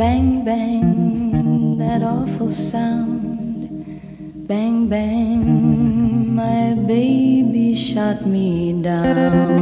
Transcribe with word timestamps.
Bang, 0.00 0.44
bang. 0.46 1.76
That 1.76 2.02
awful 2.02 2.50
sound. 2.50 3.84
Bang, 4.48 4.88
bang. 4.88 6.34
My 6.34 6.72
baby 6.86 7.74
shot 7.74 8.24
me 8.24 8.80
down. 8.80 9.60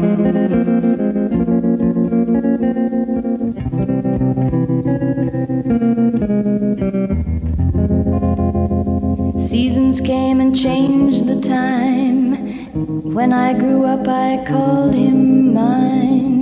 Seasons 9.37 10.01
came 10.01 10.41
and 10.41 10.55
changed 10.55 11.27
the 11.27 11.41
time. 11.41 12.37
When 13.13 13.33
I 13.33 13.55
grew 13.55 13.85
up, 13.87 14.07
I 14.07 14.45
called 14.47 14.95
him 14.95 15.53
mine. 15.53 16.38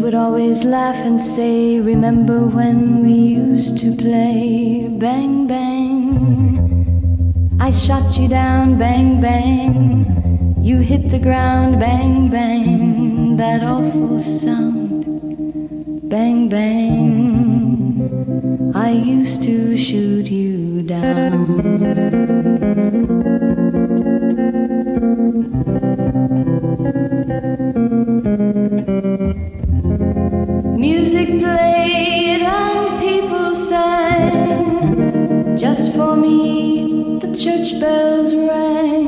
Would 0.00 0.14
always 0.14 0.64
laugh 0.64 0.96
and 1.04 1.20
say, 1.20 1.80
Remember 1.80 2.46
when 2.46 3.02
we 3.02 3.12
used 3.12 3.76
to 3.78 3.92
play? 3.94 4.86
Bang, 4.88 5.48
bang. 5.48 7.58
I 7.60 7.72
shot 7.72 8.16
you 8.16 8.28
down, 8.28 8.78
bang, 8.78 9.20
bang. 9.20 10.54
You 10.62 10.78
hit 10.78 11.10
the 11.10 11.18
ground, 11.18 11.80
bang, 11.80 12.30
bang. 12.30 13.36
That 13.36 13.64
awful 13.64 14.20
sound, 14.20 16.08
bang, 16.08 16.48
bang. 16.48 18.08
I 18.74 18.92
used 18.92 19.42
to 19.42 19.76
shoot 19.76 20.30
you 20.30 20.84
down. 20.84 22.38
Me, 36.28 37.18
the 37.20 37.34
church 37.34 37.80
bells 37.80 38.34
rang. 38.34 39.07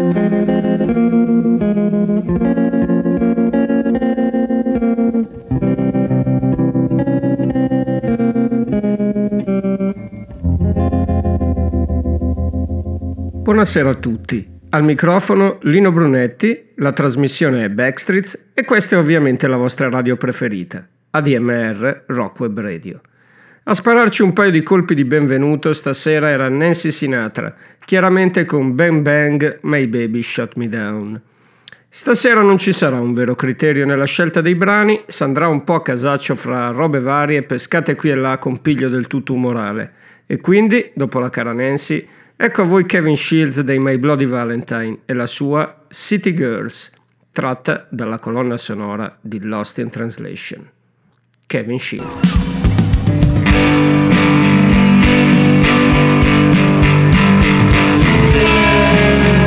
Buonasera 13.61 13.91
a 13.91 13.93
tutti. 13.93 14.49
Al 14.69 14.83
microfono 14.83 15.59
Lino 15.61 15.91
Brunetti, 15.91 16.69
la 16.77 16.93
trasmissione 16.93 17.63
è 17.63 17.69
Backstreets 17.69 18.45
e 18.55 18.65
questa 18.65 18.95
è 18.95 18.97
ovviamente 18.97 19.45
la 19.45 19.55
vostra 19.55 19.87
radio 19.87 20.17
preferita, 20.17 20.83
ADMR 21.11 22.05
Rock 22.07 22.39
Web 22.39 22.59
Radio. 22.59 23.01
A 23.65 23.75
spararci 23.75 24.23
un 24.23 24.33
paio 24.33 24.49
di 24.49 24.63
colpi 24.63 24.95
di 24.95 25.05
benvenuto 25.05 25.73
stasera 25.73 26.29
era 26.29 26.49
Nancy 26.49 26.89
Sinatra, 26.89 27.53
chiaramente 27.85 28.45
con 28.45 28.73
Bang 28.73 29.01
Bang 29.01 29.59
My 29.61 29.85
Baby 29.85 30.23
Shut 30.23 30.55
Me 30.55 30.67
Down. 30.67 31.21
Stasera 31.87 32.41
non 32.41 32.57
ci 32.57 32.73
sarà 32.73 32.99
un 32.99 33.13
vero 33.13 33.35
criterio 33.35 33.85
nella 33.85 34.05
scelta 34.05 34.41
dei 34.41 34.55
brani, 34.55 34.99
si 35.05 35.21
andrà 35.21 35.47
un 35.47 35.63
po' 35.63 35.75
a 35.75 35.83
casaccio 35.83 36.33
fra 36.33 36.69
robe 36.69 36.99
varie 36.99 37.43
pescate 37.43 37.93
qui 37.93 38.09
e 38.09 38.15
là 38.15 38.39
con 38.39 38.59
piglio 38.59 38.89
del 38.89 39.05
tutto 39.05 39.33
umorale. 39.35 39.93
E 40.25 40.37
quindi, 40.37 40.89
dopo 40.95 41.19
la 41.19 41.29
cara 41.29 41.53
Nancy, 41.53 42.07
Ecco 42.43 42.63
a 42.63 42.65
voi 42.65 42.87
Kevin 42.87 43.15
Shields 43.15 43.59
dei 43.59 43.77
My 43.77 43.99
Bloody 43.99 44.25
Valentine 44.25 45.01
e 45.05 45.13
la 45.13 45.27
sua 45.27 45.83
City 45.89 46.33
Girls, 46.33 46.89
tratta 47.31 47.85
dalla 47.91 48.17
colonna 48.17 48.57
sonora 48.57 49.15
di 49.21 49.39
Lost 49.43 49.77
in 49.77 49.91
Translation. 49.91 50.67
Kevin 51.45 51.77
Shields. 51.77 52.39
Yeah. 58.33 59.40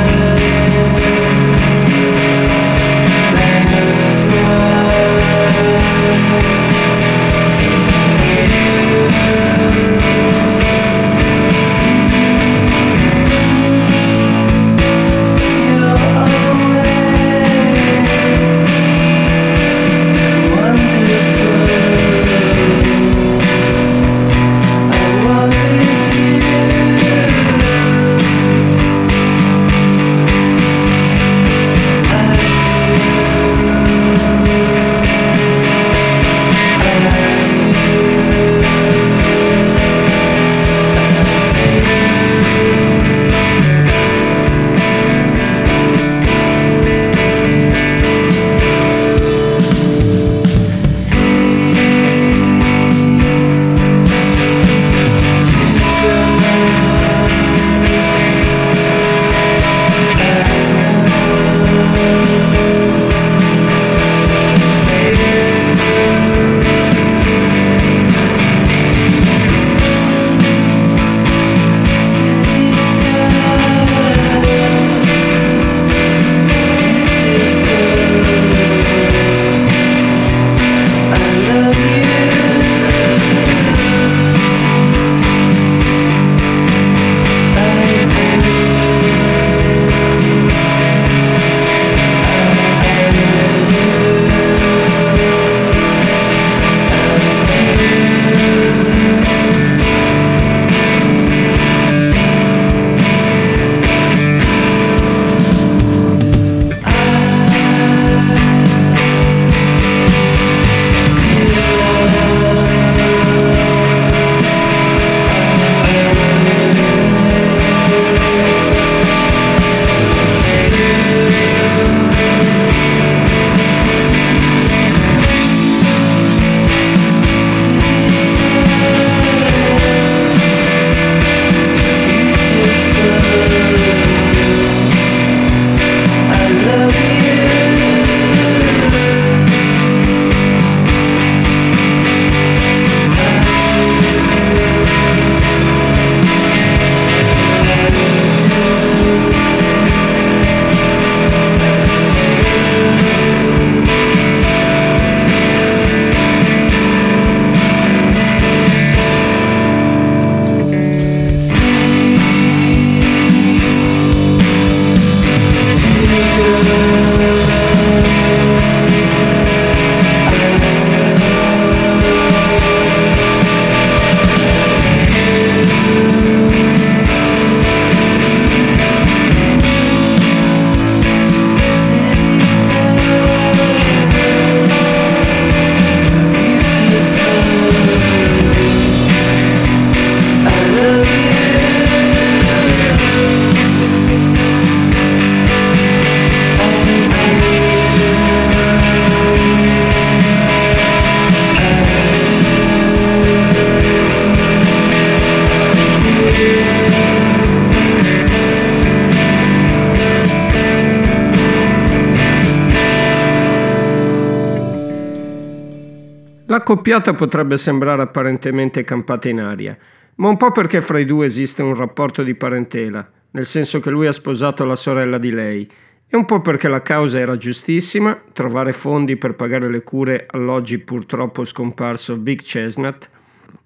L'accoppiata 216.67 217.13
potrebbe 217.13 217.57
sembrare 217.57 218.01
apparentemente 218.01 218.83
campata 218.83 219.29
in 219.29 219.39
aria, 219.39 219.77
ma 220.15 220.29
un 220.29 220.35
po' 220.35 220.51
perché 220.51 220.81
fra 220.81 220.97
i 220.97 221.05
due 221.05 221.27
esiste 221.27 221.61
un 221.61 221.75
rapporto 221.75 222.23
di 222.23 222.33
parentela, 222.33 223.07
nel 223.33 223.45
senso 223.45 223.79
che 223.79 223.91
lui 223.91 224.07
ha 224.07 224.11
sposato 224.11 224.65
la 224.65 224.73
sorella 224.73 225.19
di 225.19 225.29
lei, 225.29 225.69
e 226.07 226.17
un 226.17 226.25
po' 226.25 226.41
perché 226.41 226.67
la 226.67 226.81
causa 226.81 227.19
era 227.19 227.37
giustissima, 227.37 228.19
trovare 228.33 228.73
fondi 228.73 229.15
per 229.15 229.35
pagare 229.35 229.69
le 229.69 229.83
cure 229.83 230.25
all'oggi 230.27 230.79
purtroppo 230.79 231.45
scomparso 231.45 232.17
Big 232.17 232.41
Chestnut, 232.41 233.11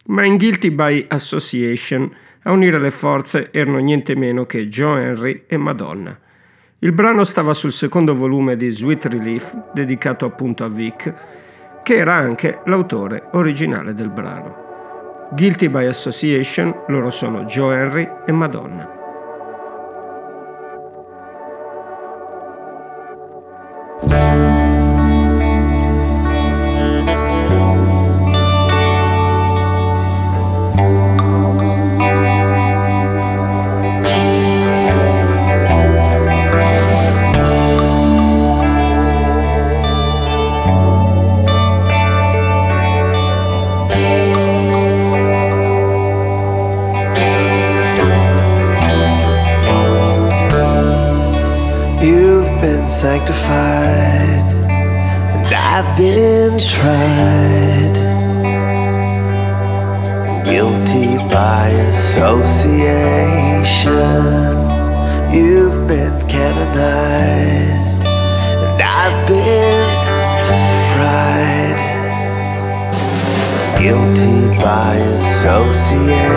ma 0.07 0.25
in 0.25 0.35
Guilty 0.35 0.71
by 0.71 1.05
Association 1.07 2.13
a 2.43 2.51
unire 2.51 2.79
le 2.79 2.91
forze 2.91 3.47
erano 3.53 3.77
niente 3.77 4.13
meno 4.17 4.45
che 4.45 4.67
Joe 4.67 5.01
Henry 5.01 5.43
e 5.47 5.55
Madonna. 5.55 6.19
Il 6.79 6.91
brano 6.91 7.23
stava 7.23 7.53
sul 7.53 7.71
secondo 7.71 8.13
volume 8.13 8.57
di 8.57 8.69
Sweet 8.69 9.05
Relief, 9.05 9.55
dedicato 9.71 10.25
appunto 10.25 10.65
a 10.65 10.67
Vic, 10.67 11.13
che 11.83 11.95
era 11.95 12.13
anche 12.13 12.59
l'autore 12.65 13.27
originale 13.31 13.93
del 13.93 14.09
brano. 14.09 14.67
Guilty 15.31 15.69
by 15.69 15.85
Association, 15.85 16.73
loro 16.87 17.09
sono 17.09 17.43
Joe 17.43 17.75
Henry 17.75 18.09
e 18.25 18.31
Madonna. 18.31 18.98
Sanctified, 52.89 54.51
and 54.65 55.53
I've 55.53 55.95
been 55.95 56.57
tried, 56.59 57.95
guilty 60.43 61.17
by 61.31 61.69
association. 61.93 62.89
You've 65.31 65.87
been 65.87 66.27
canonized, 66.27 68.03
and 68.03 68.81
I've 68.81 69.27
been 69.27 69.89
fried, 70.89 71.79
guilty 73.79 74.57
by 74.61 74.95
association. 74.95 76.29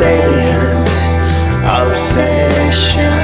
Salient 0.00 0.88
obsession. 1.78 3.18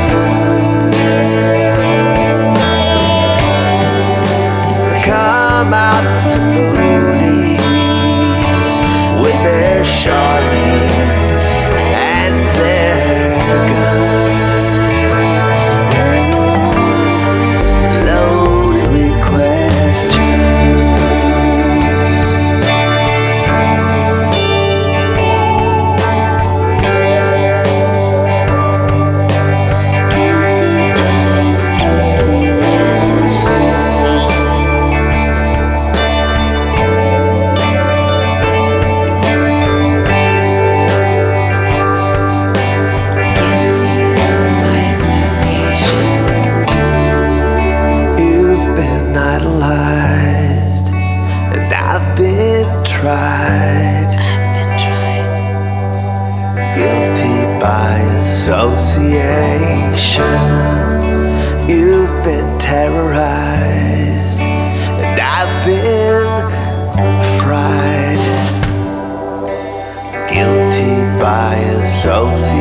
Come 5.09 5.73
out 5.73 6.07
from 6.23 6.41
moonies 6.77 7.67
with 9.23 9.39
their 9.43 9.81
sharpies 9.85 10.36
association. 58.47 60.23
You've 61.69 62.15
been 62.23 62.57
terrorized, 62.61 64.41
and 64.41 65.21
I've 65.21 65.67
been 65.67 66.47
fried. 67.41 68.23
Guilty 70.31 71.03
by 71.21 71.55
association. 71.83 72.56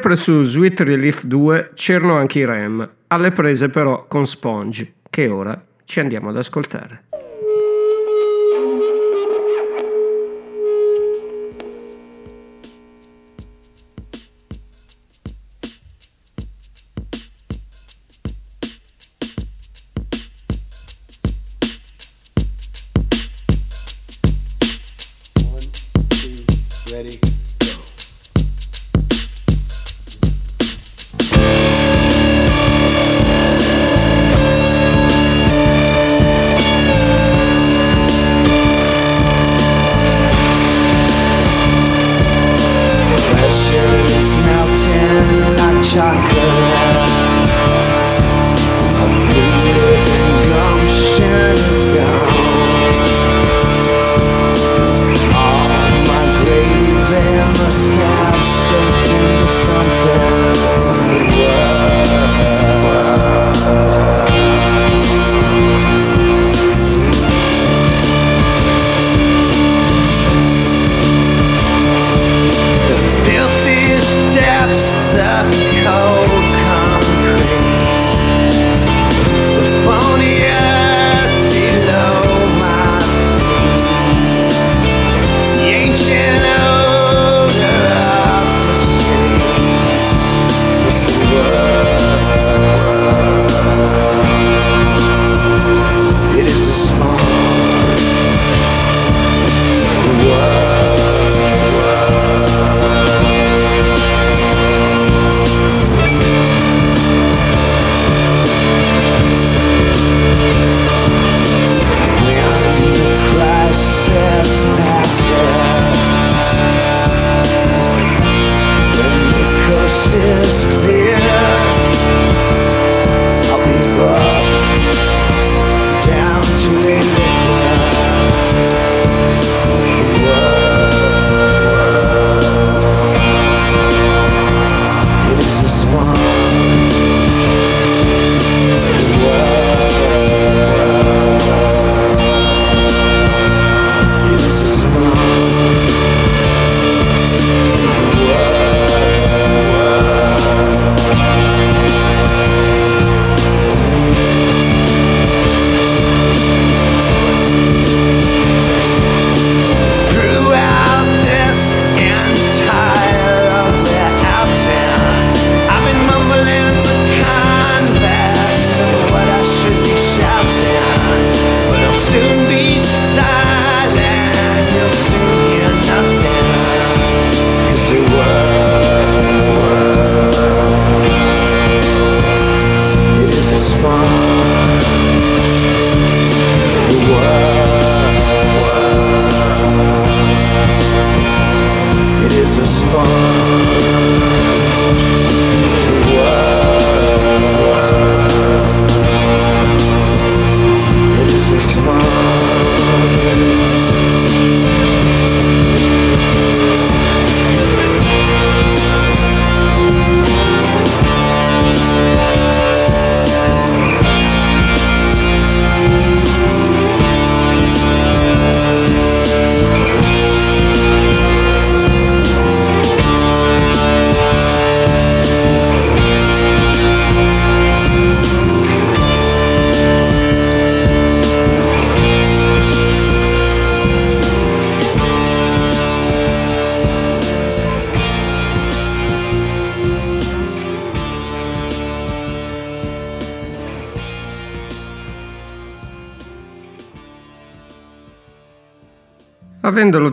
Sempre 0.00 0.16
su 0.16 0.44
Sweet 0.44 0.80
Relief 0.80 1.24
2 1.24 1.72
c'erano 1.74 2.16
anche 2.16 2.38
i 2.38 2.46
Rem, 2.46 2.90
alle 3.08 3.32
prese 3.32 3.68
però 3.68 4.06
con 4.06 4.26
Sponge, 4.26 4.94
che 5.10 5.28
ora 5.28 5.62
ci 5.84 6.00
andiamo 6.00 6.30
ad 6.30 6.38
ascoltare. 6.38 7.09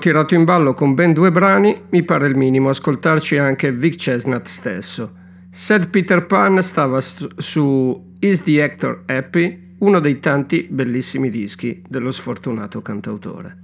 tirato 0.07 0.35
in 0.35 0.45
ballo 0.45 0.73
con 0.73 0.93
ben 0.93 1.11
due 1.11 1.33
brani, 1.33 1.75
mi 1.89 2.01
pare 2.01 2.27
il 2.27 2.37
minimo 2.37 2.69
ascoltarci 2.69 3.37
anche 3.37 3.73
Vic 3.73 3.95
Chesnut 3.95 4.47
stesso. 4.47 5.11
Sad 5.51 5.89
Peter 5.89 6.25
Pan 6.25 6.63
stava 6.63 7.01
su 7.01 8.13
Is 8.19 8.41
the 8.43 8.63
Actor 8.63 9.03
Happy, 9.05 9.75
uno 9.79 9.99
dei 9.99 10.19
tanti 10.19 10.65
bellissimi 10.69 11.29
dischi 11.29 11.83
dello 11.85 12.13
sfortunato 12.13 12.81
cantautore. 12.81 13.57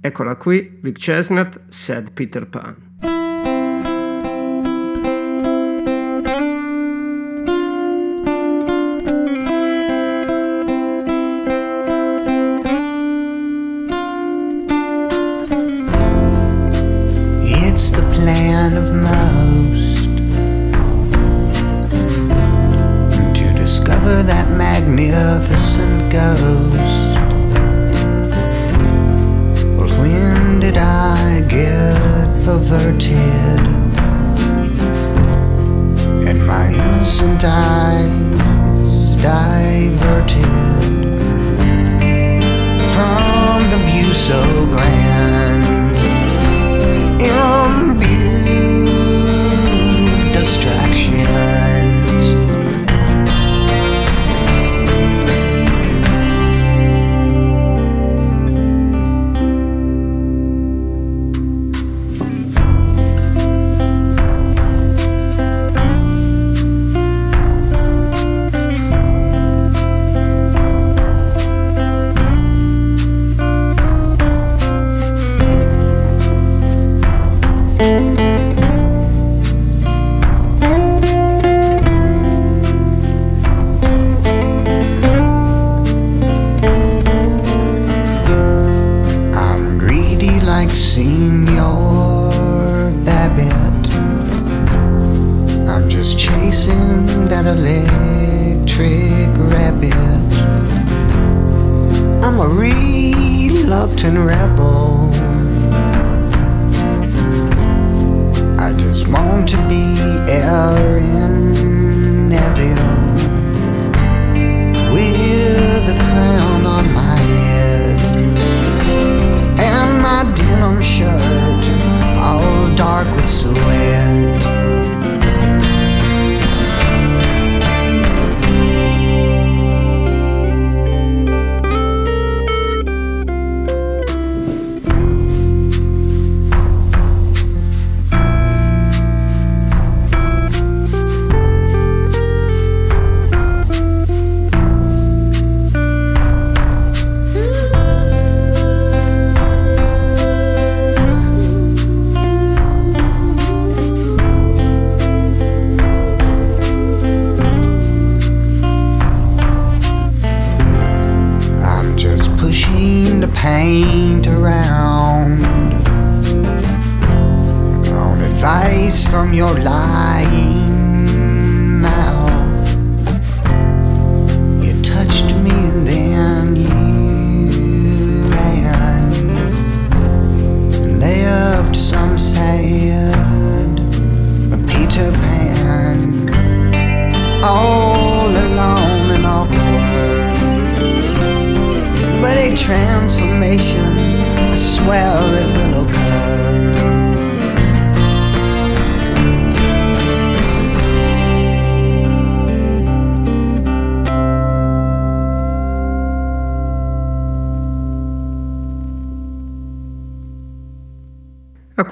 Eccola 0.00 0.36
qui, 0.36 0.78
Vic 0.80 0.96
Chesnut, 0.96 1.60
Sad 1.68 2.12
Peter 2.12 2.46
Pan. 2.46 2.93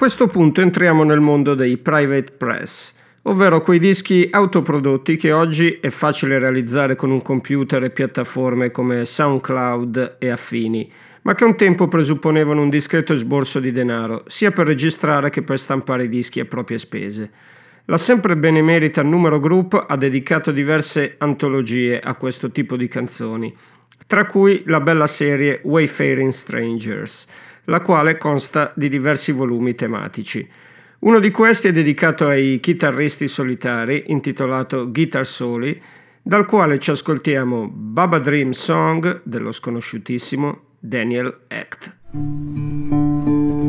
Questo 0.03 0.27
punto 0.27 0.59
entriamo 0.59 1.05
nel 1.05 1.21
mondo 1.21 1.55
dei 1.55 1.77
private 1.77 2.33
press, 2.35 2.93
ovvero 3.21 3.61
quei 3.61 3.79
dischi 3.79 4.27
autoprodotti 4.29 5.15
che 5.15 5.31
oggi 5.31 5.77
è 5.79 5.89
facile 5.91 6.39
realizzare 6.39 6.97
con 6.97 7.09
un 7.09 7.21
computer 7.21 7.81
e 7.81 7.89
piattaforme 7.89 8.69
come 8.69 9.05
SoundCloud 9.05 10.17
e 10.19 10.29
affini, 10.29 10.91
ma 11.21 11.35
che 11.35 11.45
un 11.45 11.55
tempo 11.55 11.87
presupponevano 11.87 12.61
un 12.61 12.69
discreto 12.69 13.13
esborso 13.13 13.61
di 13.61 13.71
denaro, 13.71 14.25
sia 14.27 14.51
per 14.51 14.67
registrare 14.67 15.29
che 15.29 15.41
per 15.41 15.57
stampare 15.57 16.03
i 16.03 16.09
dischi 16.09 16.41
a 16.41 16.45
proprie 16.45 16.79
spese. 16.79 17.31
La 17.85 17.97
sempre 17.97 18.35
benemerita 18.35 19.01
Numero 19.03 19.39
Group 19.39 19.85
ha 19.87 19.95
dedicato 19.95 20.51
diverse 20.51 21.15
antologie 21.19 22.01
a 22.01 22.15
questo 22.15 22.51
tipo 22.51 22.75
di 22.75 22.89
canzoni, 22.89 23.55
tra 24.05 24.25
cui 24.25 24.63
la 24.65 24.81
bella 24.81 25.07
serie 25.07 25.61
Wayfaring 25.63 26.31
Strangers, 26.31 27.25
la 27.65 27.81
quale 27.81 28.17
consta 28.17 28.71
di 28.75 28.89
diversi 28.89 29.31
volumi 29.31 29.75
tematici. 29.75 30.47
Uno 30.99 31.19
di 31.19 31.31
questi 31.31 31.67
è 31.67 31.71
dedicato 31.71 32.27
ai 32.27 32.59
chitarristi 32.61 33.27
solitari, 33.27 34.05
intitolato 34.07 34.89
Guitar 34.89 35.25
Soli, 35.25 35.81
dal 36.21 36.45
quale 36.45 36.79
ci 36.79 36.91
ascoltiamo 36.91 37.69
Baba 37.69 38.19
Dream 38.19 38.51
Song 38.51 39.21
dello 39.23 39.51
sconosciutissimo 39.51 40.61
Daniel 40.79 41.39
Act. 41.47 43.61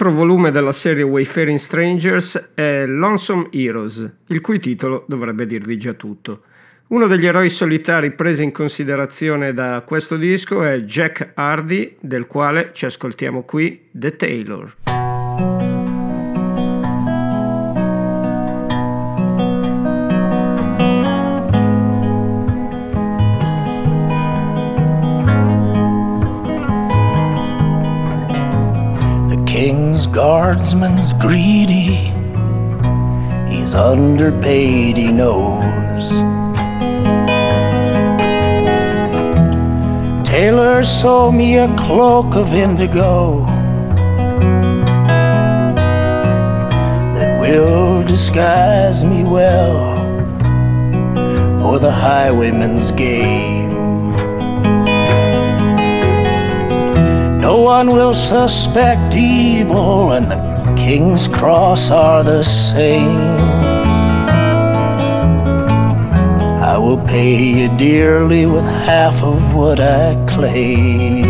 L'altro 0.00 0.16
volume 0.16 0.52
della 0.52 0.70
serie 0.70 1.02
Wayfaring 1.02 1.58
Strangers 1.58 2.50
è 2.54 2.86
Lonesome 2.86 3.48
Heroes, 3.50 4.08
il 4.28 4.40
cui 4.40 4.60
titolo 4.60 5.04
dovrebbe 5.08 5.44
dirvi 5.44 5.76
già 5.76 5.92
tutto. 5.94 6.42
Uno 6.90 7.08
degli 7.08 7.26
eroi 7.26 7.48
solitari 7.48 8.12
presi 8.12 8.44
in 8.44 8.52
considerazione 8.52 9.52
da 9.52 9.82
questo 9.84 10.16
disco 10.16 10.62
è 10.62 10.82
Jack 10.82 11.32
Hardy, 11.34 11.96
del 11.98 12.28
quale 12.28 12.70
ci 12.74 12.84
ascoltiamo 12.84 13.42
qui 13.42 13.88
The 13.90 14.14
Taylor. 14.14 14.76
Guardsman's 30.18 31.12
greedy. 31.12 32.10
He's 33.48 33.76
underpaid, 33.76 34.96
he 34.96 35.12
knows. 35.12 36.10
Tailor 40.28 40.82
sold 40.82 41.36
me 41.36 41.58
a 41.58 41.68
cloak 41.76 42.34
of 42.34 42.52
indigo 42.52 43.46
that 47.14 47.40
will 47.40 48.02
disguise 48.02 49.04
me 49.04 49.22
well 49.22 49.94
for 51.60 51.78
the 51.78 51.92
highwayman's 51.92 52.90
game. 52.90 53.57
No 57.48 57.62
one 57.62 57.92
will 57.92 58.12
suspect 58.12 59.16
evil, 59.16 60.12
and 60.12 60.30
the 60.30 60.74
king's 60.76 61.26
cross 61.26 61.90
are 61.90 62.22
the 62.22 62.42
same. 62.42 63.16
I 66.72 66.76
will 66.76 66.98
pay 66.98 67.42
you 67.42 67.74
dearly 67.78 68.44
with 68.44 68.66
half 68.66 69.22
of 69.22 69.54
what 69.54 69.80
I 69.80 70.14
claim. 70.28 71.22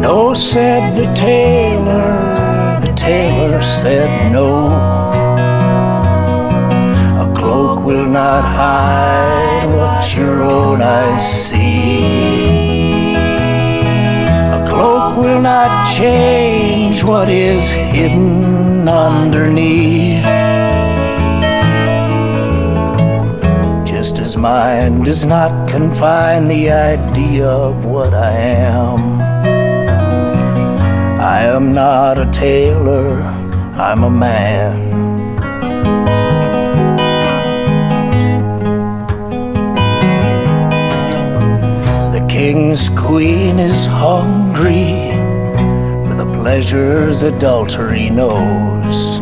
No, 0.00 0.34
said 0.34 0.96
the 0.96 1.06
tailor, 1.14 2.80
the 2.84 2.92
tailor 2.96 3.62
said 3.62 4.32
no. 4.32 5.05
Will 7.86 8.06
not 8.06 8.42
hide 8.42 9.66
what 9.72 10.16
your 10.16 10.42
own 10.42 10.82
eyes 10.82 11.24
see. 11.24 13.14
A 13.14 14.66
cloak 14.68 15.16
will 15.16 15.40
not 15.40 15.86
change 15.86 17.04
what 17.04 17.28
is 17.28 17.70
hidden 17.70 18.88
underneath. 18.88 20.24
Just 23.86 24.18
as 24.18 24.36
mine 24.36 25.04
does 25.04 25.24
not 25.24 25.68
confine 25.68 26.48
the 26.48 26.72
idea 26.72 27.46
of 27.46 27.84
what 27.84 28.12
I 28.14 28.32
am. 28.32 29.20
I 31.20 31.42
am 31.42 31.72
not 31.72 32.18
a 32.18 32.28
tailor, 32.32 33.22
I'm 33.78 34.02
a 34.02 34.10
man. 34.10 34.85
King's 42.36 42.90
queen 42.90 43.58
is 43.58 43.86
hungry 43.86 45.10
for 46.06 46.14
the 46.14 46.26
pleasures 46.34 47.22
adultery 47.22 48.10
knows. 48.10 49.20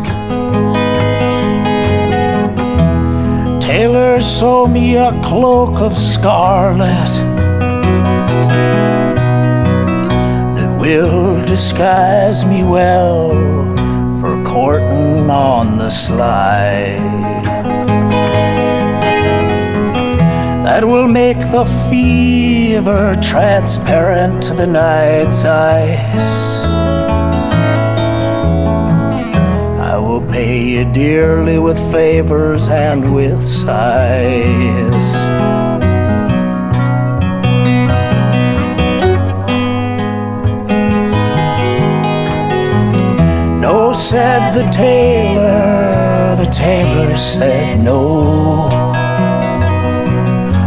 Tailor 3.65 4.21
sold 4.21 4.73
me 4.73 4.97
a 4.97 5.13
cloak 5.23 5.81
of 5.81 5.97
scarlet 5.97 7.13
that 10.57 10.77
will 10.81 11.41
disguise 11.47 12.45
me 12.45 12.65
well 12.65 13.31
for 14.21 14.43
courting 14.43 15.31
on 15.31 15.79
the 15.79 15.89
sly. 15.89 17.14
That 20.65 20.83
will 20.83 21.07
make 21.07 21.37
the 21.53 21.67
fever 21.91 23.15
transparent 23.21 24.43
to 24.43 24.55
the 24.55 24.67
night's 24.67 25.45
ice. 25.45 26.65
I 29.93 29.99
will 29.99 30.23
pay 30.23 30.67
you 30.67 30.91
dearly 30.91 31.59
with 31.59 31.79
favors 31.93 32.71
and 32.71 33.15
with 33.15 33.43
sighs. 33.43 35.29
No, 43.61 43.93
said 43.93 44.55
the 44.55 44.71
tailor, 44.71 46.37
the 46.43 46.51
tailor 46.51 47.19
said 47.19 47.85
no. 47.85 48.74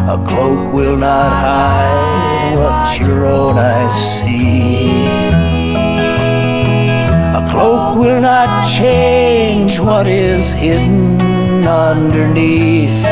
A 0.09 0.17
cloak 0.25 0.73
will 0.73 0.95
not 0.95 1.33
hide 1.33 2.55
what 2.55 2.97
your 2.97 3.25
own 3.25 3.57
eyes 3.57 3.93
see. 3.93 5.05
A 7.35 7.45
cloak 7.51 7.97
will 7.97 8.21
not 8.21 8.65
change 8.65 9.81
what 9.81 10.07
is 10.07 10.49
hidden 10.49 11.67
underneath. 11.67 13.03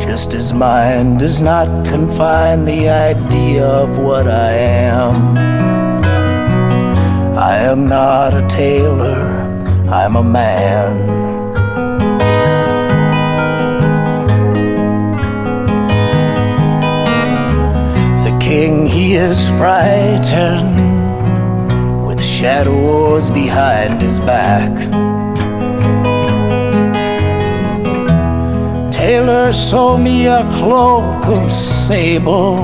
Just 0.00 0.32
as 0.32 0.54
mine 0.54 1.18
does 1.18 1.42
not 1.42 1.68
confine 1.86 2.64
the 2.64 2.88
idea 2.88 3.66
of 3.66 3.98
what 3.98 4.26
I 4.26 4.52
am. 4.52 5.36
I 7.36 7.58
am 7.58 7.86
not 7.86 8.32
a 8.32 8.46
tailor, 8.48 9.42
I'm 9.90 10.16
a 10.16 10.22
man. 10.22 11.13
He 18.54 19.16
is 19.16 19.48
frightened 19.58 20.78
with 22.06 22.24
shadows 22.24 23.28
behind 23.28 24.00
his 24.00 24.20
back. 24.20 24.70
Tailor 28.92 29.50
sold 29.50 30.02
me 30.02 30.26
a 30.26 30.48
cloak 30.52 31.26
of 31.26 31.50
sable 31.50 32.58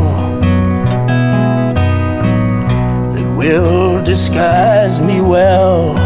that 3.12 3.34
will 3.36 4.00
disguise 4.04 5.00
me 5.00 5.20
well 5.20 5.96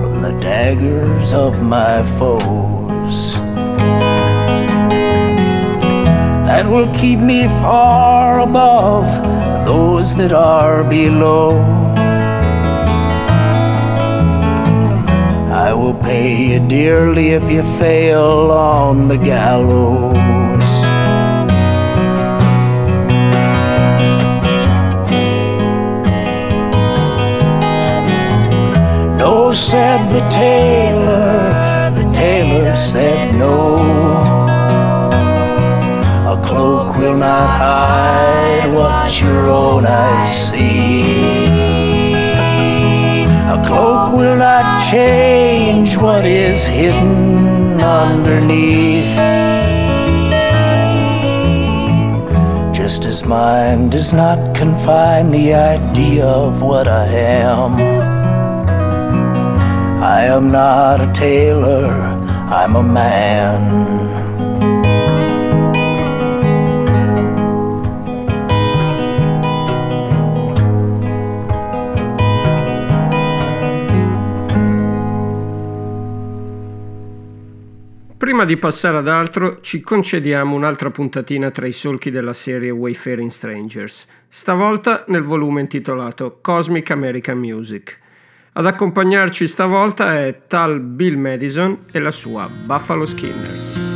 from 0.00 0.22
the 0.22 0.32
daggers 0.40 1.32
of 1.32 1.62
my 1.62 2.02
foes 2.18 3.43
that 6.54 6.70
will 6.70 6.88
keep 6.94 7.18
me 7.18 7.48
far 7.48 8.38
above 8.38 9.06
those 9.66 10.14
that 10.14 10.32
are 10.32 10.84
below. 10.84 11.58
I 15.66 15.72
will 15.74 15.96
pay 16.10 16.30
you 16.50 16.60
dearly 16.68 17.30
if 17.30 17.50
you 17.50 17.64
fail 17.80 18.52
on 18.52 19.08
the 19.08 19.18
gallows. 19.18 20.70
No, 29.18 29.50
said 29.50 30.00
the 30.14 30.24
tailor, 30.28 31.90
the 31.98 32.06
tailor 32.12 32.76
said 32.76 33.34
no 33.34 34.33
cloak 36.54 36.96
will 36.96 37.16
not 37.16 37.48
hide 37.58 38.72
what 38.72 39.20
your 39.20 39.50
own 39.50 39.84
eyes 39.84 40.30
see. 40.50 41.02
A 43.54 43.60
cloak 43.66 44.12
will 44.12 44.36
not 44.36 44.80
change 44.88 45.96
what 45.96 46.24
is 46.24 46.64
hidden 46.64 47.80
underneath. 47.80 49.16
Just 52.72 53.04
as 53.04 53.24
mine 53.24 53.90
does 53.90 54.12
not 54.12 54.38
confine 54.54 55.32
the 55.32 55.54
idea 55.54 56.24
of 56.24 56.62
what 56.62 56.86
I 56.86 57.06
am. 57.06 57.74
I 60.04 60.26
am 60.26 60.52
not 60.52 61.00
a 61.00 61.10
tailor, 61.12 61.90
I'm 62.60 62.76
a 62.76 62.82
man. 62.82 63.93
Prima 78.44 78.58
di 78.58 78.62
passare 78.62 78.98
ad 78.98 79.08
altro, 79.08 79.62
ci 79.62 79.80
concediamo 79.80 80.54
un'altra 80.54 80.90
puntatina 80.90 81.50
tra 81.50 81.66
i 81.66 81.72
solchi 81.72 82.10
della 82.10 82.34
serie 82.34 82.68
Wayfaring 82.68 83.30
Strangers, 83.30 84.06
stavolta 84.28 85.06
nel 85.08 85.22
volume 85.22 85.62
intitolato 85.62 86.40
Cosmic 86.42 86.90
American 86.90 87.38
Music. 87.38 87.98
Ad 88.52 88.66
accompagnarci 88.66 89.46
stavolta 89.46 90.18
è 90.18 90.42
tal 90.46 90.78
Bill 90.80 91.16
Madison 91.16 91.86
e 91.90 91.98
la 92.00 92.10
sua 92.10 92.46
Buffalo 92.46 93.06
Skinners. 93.06 93.93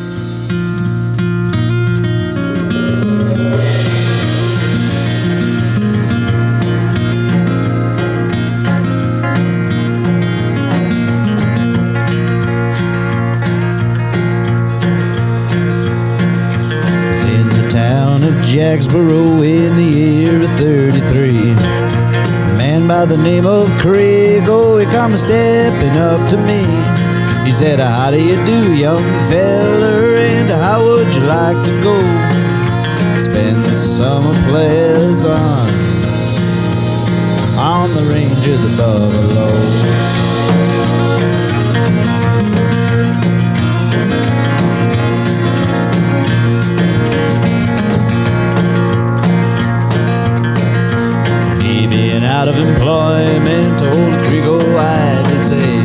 Jacksboro 18.59 19.41
in 19.43 19.77
the 19.77 19.85
year 19.85 20.43
of 20.43 20.51
33. 20.59 21.53
A 21.53 21.55
man 22.59 22.89
by 22.89 23.05
the 23.05 23.17
name 23.17 23.47
of 23.47 23.71
Craig, 23.79 24.43
oh, 24.49 24.79
he 24.79 24.87
come 24.87 25.17
stepping 25.17 25.97
up 25.97 26.29
to 26.31 26.37
me. 26.37 26.65
He 27.47 27.53
said, 27.53 27.79
How 27.79 28.11
do 28.11 28.21
you 28.21 28.35
do, 28.45 28.75
young 28.75 29.05
feller, 29.31 30.17
and 30.17 30.51
how 30.51 30.83
would 30.83 31.07
you 31.15 31.21
like 31.21 31.65
to 31.67 31.83
go? 31.85 32.01
Spend 33.21 33.63
the 33.65 33.77
summer 33.77 34.35
pleasant 34.51 35.39
on 37.57 37.95
the 37.95 38.13
range 38.13 38.45
of 38.49 38.61
the 38.61 38.77
Buffalo. 38.77 40.18
Employment, 53.09 53.81
old 53.81 54.21
Crego, 54.27 54.61
I 54.77 55.27
did 55.31 55.47
say, 55.47 55.81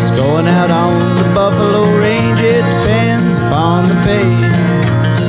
it's 0.00 0.10
going 0.12 0.48
out 0.48 0.70
on 0.70 1.18
the 1.18 1.28
Buffalo 1.34 1.82
Range, 1.98 2.40
it 2.40 2.62
depends 2.62 3.36
upon 3.36 3.86
the 3.86 3.94
pay. 4.06 4.32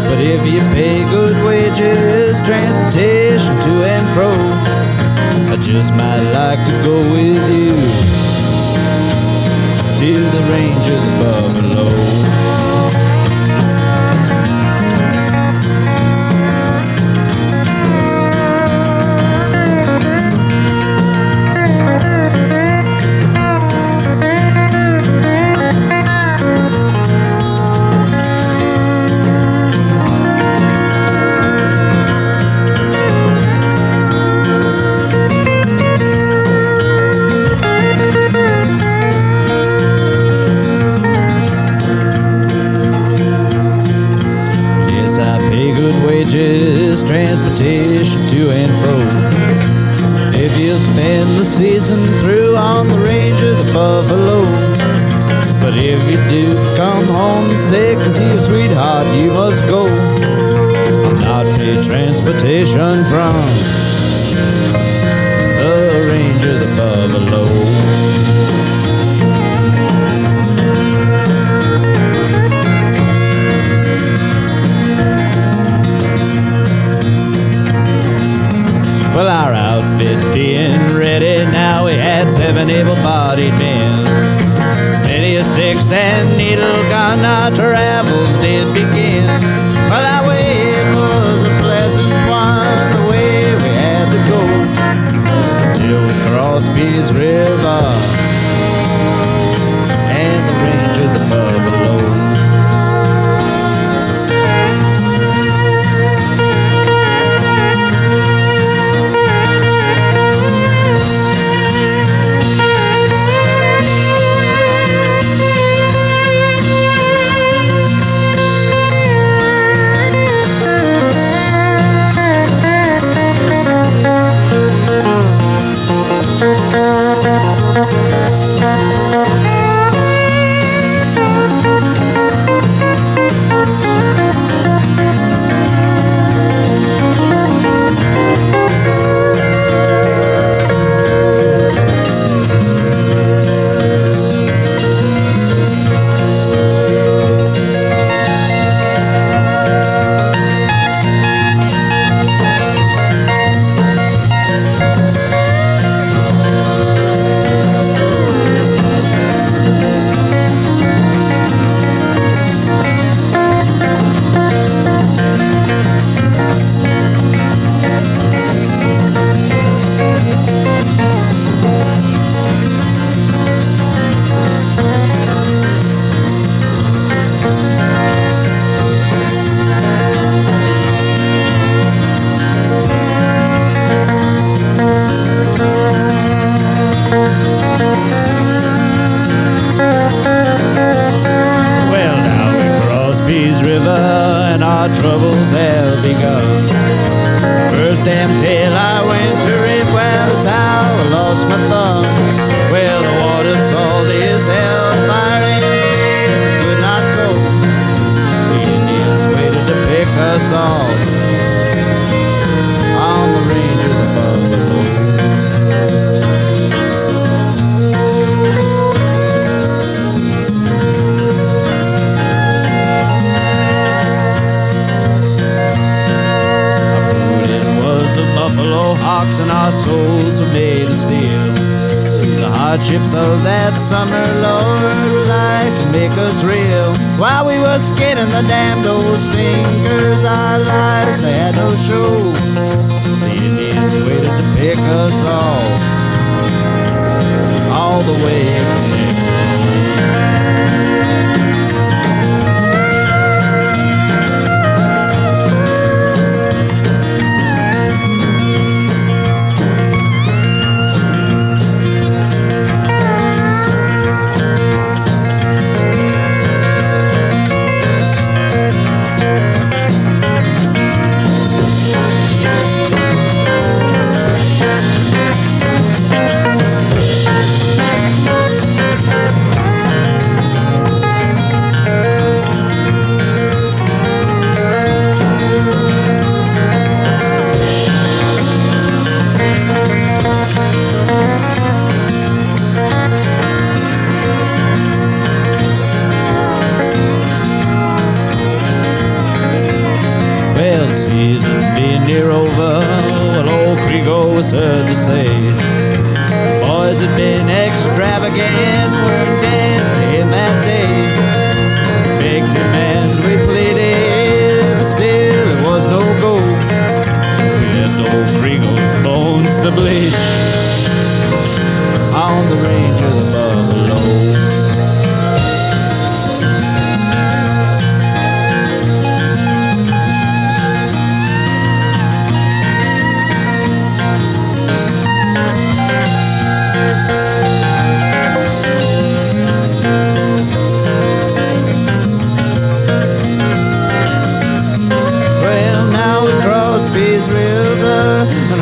But 0.08 0.22
if 0.22 0.48
you 0.48 0.62
pay 0.72 1.04
good 1.10 1.36
wages, 1.44 2.42
transportation 2.44 3.60
to 3.64 3.84
and 3.84 4.08
fro, 4.16 4.32
I 5.52 5.58
just 5.60 5.92
might 5.92 6.24
like 6.32 6.66
to 6.68 6.72
go 6.88 6.96
with 7.12 7.44
you. 7.52 7.76
To 10.00 10.14
the 10.32 10.44
ranges 10.54 11.04
of 11.36 11.53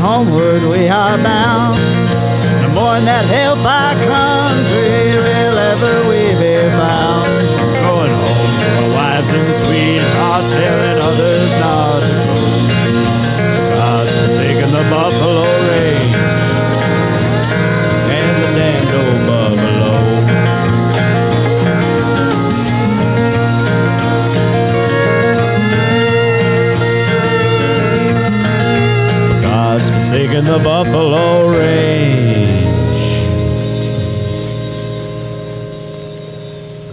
homeward 0.01 0.63
we 0.63 0.89
are 0.89 1.17
bound. 1.21 1.77
No 2.61 2.69
more 2.73 2.95
than 2.97 3.05
that 3.05 3.25
hellfire 3.29 3.93
country 4.09 5.13
will 5.13 5.57
ever 5.71 5.95
we 6.09 6.33
be 6.41 6.57
found. 6.73 7.29
Going 7.85 8.09
home 8.09 8.53
to 8.61 8.67
our 8.81 8.89
wives 8.97 9.29
and 9.29 9.55
sweethearts, 9.55 10.49
staring 10.49 10.97
others 10.97 11.49
not 11.61 12.01
to 12.01 12.13
go. 12.25 12.39
God's 13.77 14.13
forsaken 14.17 14.71
the 14.73 14.83
buffalo 14.89 15.60
Forsaken 30.31 30.45
the 30.45 30.63
buffalo 30.63 31.49
range 31.49 32.63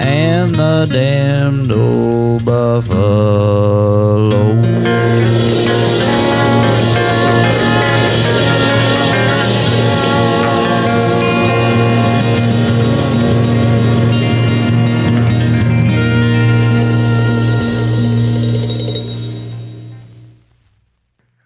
and 0.01 0.53
the 0.53 0.87
damned 0.91 1.71
old 1.71 2.45
buffalo. 2.45 3.89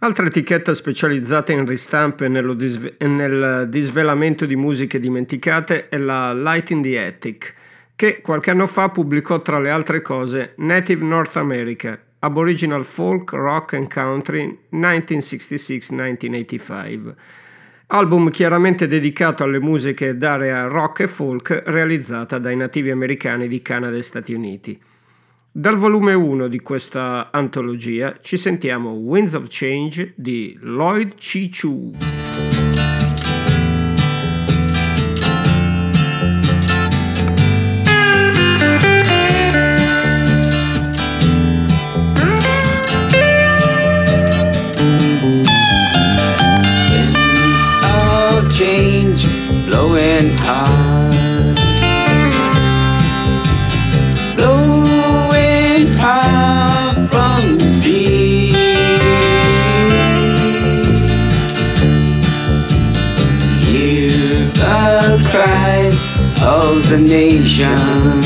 Altra 0.04 0.26
etichetta 0.26 0.74
specializzata 0.74 1.52
in 1.52 1.64
ristampe 1.64 2.24
e 2.24 3.06
nel 3.06 3.66
disvelamento 3.68 4.46
di 4.46 4.56
musiche 4.56 4.98
dimenticate 4.98 5.88
è 5.88 5.96
la 5.96 6.34
Light 6.34 6.70
in 6.70 6.82
the 6.82 7.06
Attic, 7.06 7.54
che 7.94 8.20
qualche 8.20 8.50
anno 8.50 8.66
fa 8.66 8.88
pubblicò 8.88 9.40
tra 9.42 9.60
le 9.60 9.70
altre 9.70 10.02
cose 10.02 10.54
Native 10.56 11.04
North 11.04 11.36
America, 11.36 11.96
Aboriginal 12.18 12.84
Folk, 12.84 13.30
Rock 13.30 13.74
and 13.74 13.92
Country 13.92 14.58
1966-1985, 14.72 17.14
album 17.86 18.28
chiaramente 18.30 18.88
dedicato 18.88 19.44
alle 19.44 19.60
musiche 19.60 20.18
d'area 20.18 20.64
rock 20.64 20.98
e 20.98 21.06
folk 21.06 21.62
realizzata 21.66 22.38
dai 22.38 22.56
nativi 22.56 22.90
americani 22.90 23.46
di 23.46 23.62
Canada 23.62 23.96
e 23.96 24.02
Stati 24.02 24.34
Uniti. 24.34 24.80
Dal 25.54 25.76
volume 25.76 26.14
1 26.14 26.48
di 26.48 26.60
questa 26.60 27.28
antologia 27.30 28.16
ci 28.22 28.38
sentiamo 28.38 28.92
Winds 28.92 29.34
of 29.34 29.48
Change 29.50 30.14
di 30.16 30.56
Lloyd 30.62 31.14
Chichu. 31.16 31.90
of 31.98 32.21
of 66.92 68.21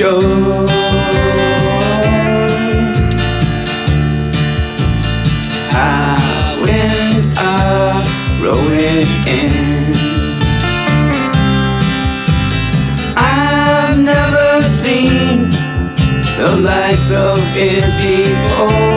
shore. 0.00 0.66
High 5.70 6.58
winds 6.62 7.28
are 7.36 8.02
rolling 8.42 9.10
in. 9.28 9.52
I've 13.14 13.98
never 13.98 14.62
seen 14.70 15.50
the 16.38 16.56
likes 16.64 17.10
of 17.12 17.38
it 17.54 17.84
before. 18.00 18.89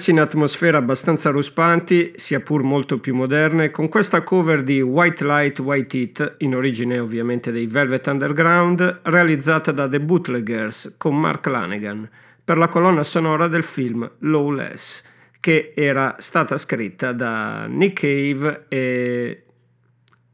Immersi 0.00 0.10
in 0.12 0.20
atmosfere 0.20 0.78
abbastanza 0.78 1.28
ruspanti, 1.28 2.12
sia 2.16 2.40
pur 2.40 2.62
molto 2.62 2.98
più 2.98 3.14
moderne, 3.14 3.70
con 3.70 3.88
questa 3.88 4.22
cover 4.22 4.62
di 4.62 4.80
White 4.80 5.24
Light, 5.24 5.58
White 5.58 5.96
Heat, 5.96 6.34
in 6.38 6.54
origine 6.54 6.98
ovviamente 6.98 7.52
dei 7.52 7.66
Velvet 7.66 8.06
Underground, 8.06 9.00
realizzata 9.02 9.72
da 9.72 9.86
The 9.86 10.00
Bootleggers 10.00 10.94
con 10.96 11.20
Mark 11.20 11.46
Lanegan 11.46 12.08
per 12.42 12.56
la 12.56 12.68
colonna 12.68 13.02
sonora 13.02 13.46
del 13.46 13.62
film 13.62 14.10
Lawless, 14.20 15.04
che 15.38 15.74
era 15.76 16.16
stata 16.18 16.56
scritta 16.56 17.12
da 17.12 17.66
Nick 17.66 18.00
Cave 18.00 18.64
e 18.68 19.44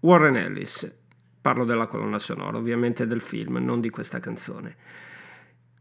Warren 0.00 0.36
Ellis. 0.36 0.94
Parlo 1.42 1.64
della 1.64 1.86
colonna 1.86 2.20
sonora, 2.20 2.56
ovviamente 2.56 3.06
del 3.08 3.20
film, 3.20 3.56
non 3.56 3.80
di 3.80 3.90
questa 3.90 4.20
canzone. 4.20 4.76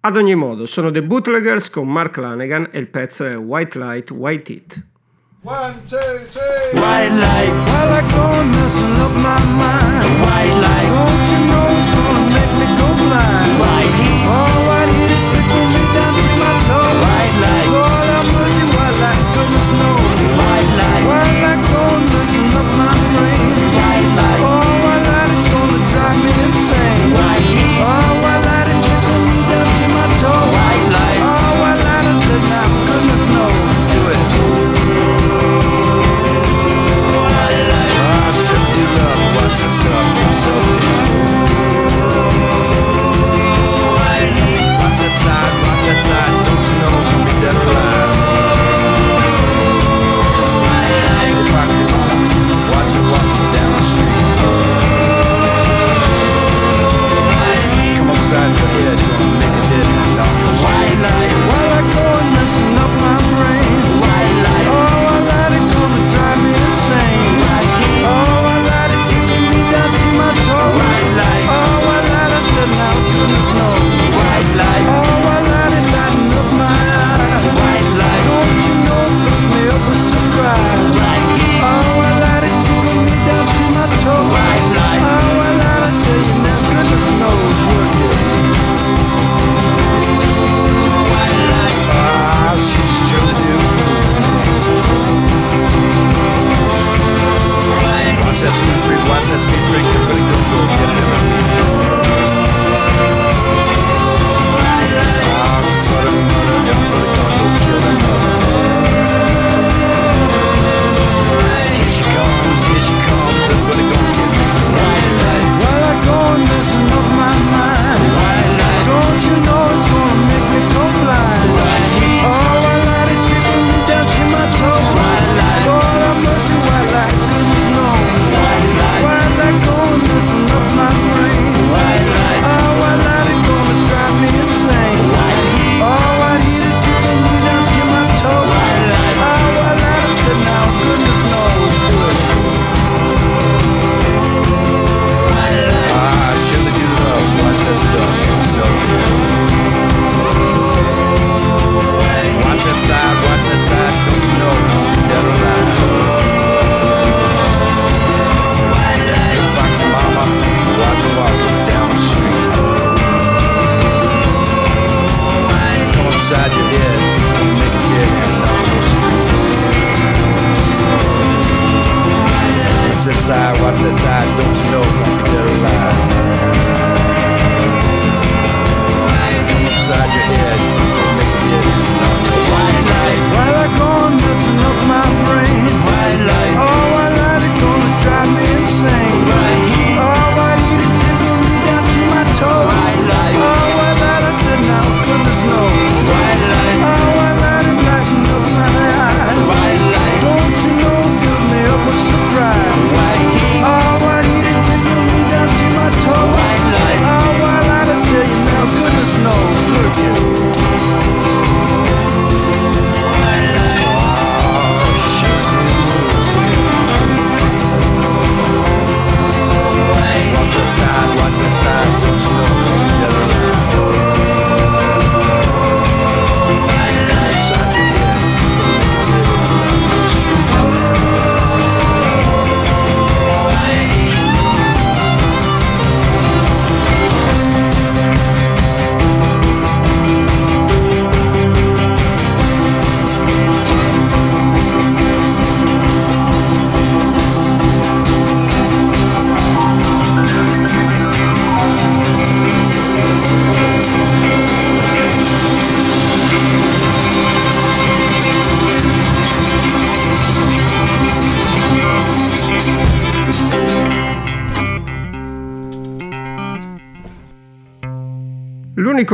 Ad 0.05 0.17
ogni 0.17 0.35
modo, 0.35 0.67
sono 0.67 0.91
The 0.91 1.01
Bootleggers 1.01 1.71
con 1.71 1.91
Mark 1.91 2.17
Lanegan 2.17 2.67
e 2.71 2.77
il 2.77 2.87
pezzo 2.89 3.25
è 3.25 3.35
White 3.35 3.79
Light, 3.79 4.11
White 4.11 4.51
Heat. 4.51 4.83
One, 5.41 5.73
two, 5.89 5.97
three. 6.29 6.79
White 6.79 7.15
light, 7.17 7.49
Well, 7.49 7.91
I 7.91 8.01
go 8.13 8.43
messing 8.53 8.95
up 9.01 9.13
my 9.17 9.41
mind. 9.57 10.21
white 10.21 10.53
light, 10.61 10.89
Don't 10.93 11.25
you 11.33 11.41
know 11.49 11.65
it's 11.73 11.89
gonna 11.97 12.25
make 12.37 12.53
me 12.53 12.67
go 12.77 12.87
blind? 13.01 13.49
white 13.57 13.93
heat, 13.97 14.25
Oh, 14.29 14.57
white 14.69 14.89
heat, 14.93 15.09
it 15.09 15.25
tickle 15.33 15.65
me 15.73 15.81
down 15.97 16.13
to 16.13 16.27
my 16.37 16.53
toes. 16.69 16.97
white 17.01 17.35
light, 17.41 17.67
Lord 17.73 18.07
have 18.13 18.29
mercy, 18.29 18.65
white 18.77 18.97
light, 19.01 19.21
goodness 19.33 19.69
knows. 19.73 20.21
white 20.37 20.69
light, 20.81 21.03
White 21.09 21.37
light 21.45 21.61
going 21.65 22.05
messing 22.13 22.49
up 22.61 22.69
my 22.77 22.93
brain. 22.93 23.49
white 23.73 24.09
light, 24.21 24.34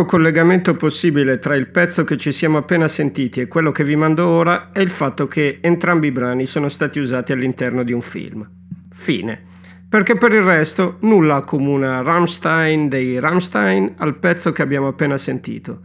L'unico 0.02 0.18
collegamento 0.18 0.76
possibile 0.76 1.38
tra 1.38 1.56
il 1.56 1.68
pezzo 1.68 2.04
che 2.04 2.18
ci 2.18 2.32
siamo 2.32 2.58
appena 2.58 2.88
sentiti 2.88 3.40
e 3.40 3.48
quello 3.48 3.72
che 3.72 3.84
vi 3.84 3.96
mando 3.96 4.28
ora 4.28 4.72
è 4.72 4.80
il 4.80 4.90
fatto 4.90 5.28
che 5.28 5.60
entrambi 5.62 6.08
i 6.08 6.12
brani 6.12 6.48
sono 6.48 6.70
stati 6.70 6.98
usati 6.98 7.34
all'interno 7.34 7.84
di 7.84 7.94
un 7.94 8.02
film. 8.02 8.48
Fine. 8.92 9.50
Perché 9.88 10.16
per 10.16 10.32
il 10.34 10.42
resto 10.42 10.98
nulla 11.02 11.36
accomuna 11.36 12.02
Rammstein 12.02 12.90
dei 12.90 13.20
Rammstein 13.20 13.94
al 13.98 14.18
pezzo 14.18 14.52
che 14.52 14.64
abbiamo 14.64 14.88
appena 14.88 15.18
sentito. 15.18 15.82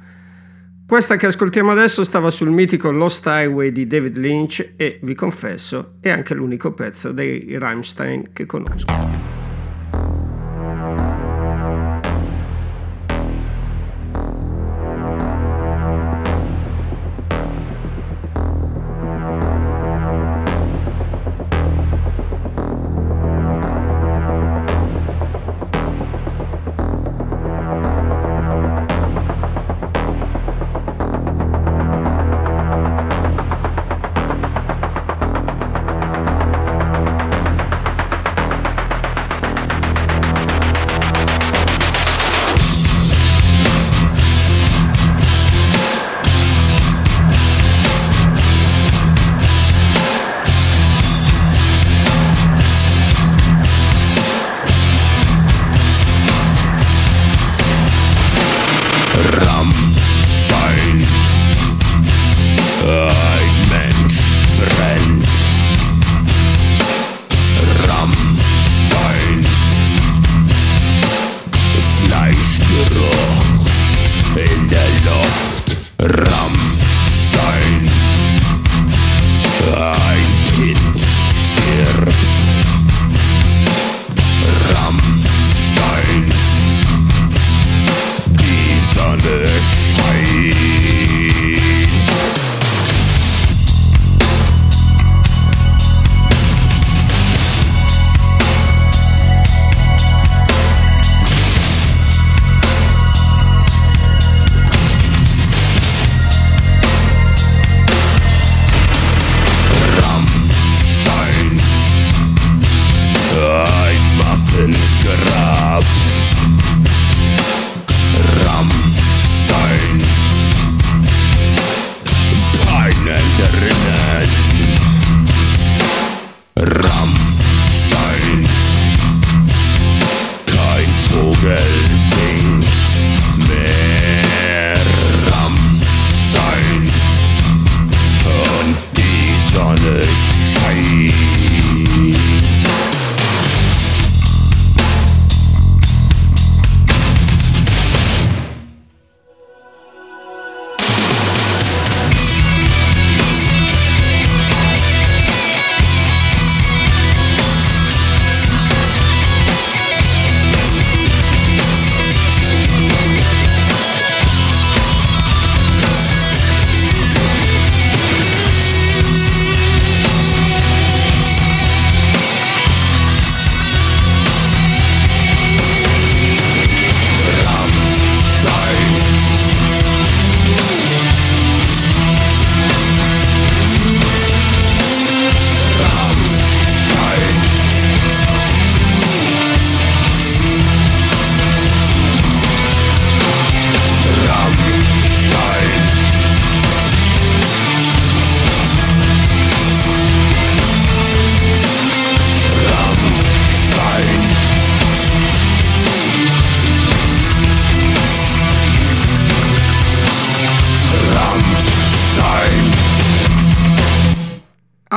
Questa 0.89 1.17
che 1.17 1.27
ascoltiamo 1.27 1.73
adesso 1.73 2.03
stava 2.03 2.31
sul 2.31 2.51
mitico 2.51 2.91
Lost 2.91 3.27
Highway 3.27 3.71
di 3.71 3.87
David 3.87 4.17
Lynch 4.17 4.73
e, 4.77 4.99
vi 5.03 5.15
confesso, 5.15 5.97
è 6.01 6.09
anche 6.09 6.33
l'unico 6.33 6.73
pezzo 6.73 7.13
dei 7.13 7.59
Rammstein 7.59 8.31
che 8.33 8.47
conosco. 8.47 9.36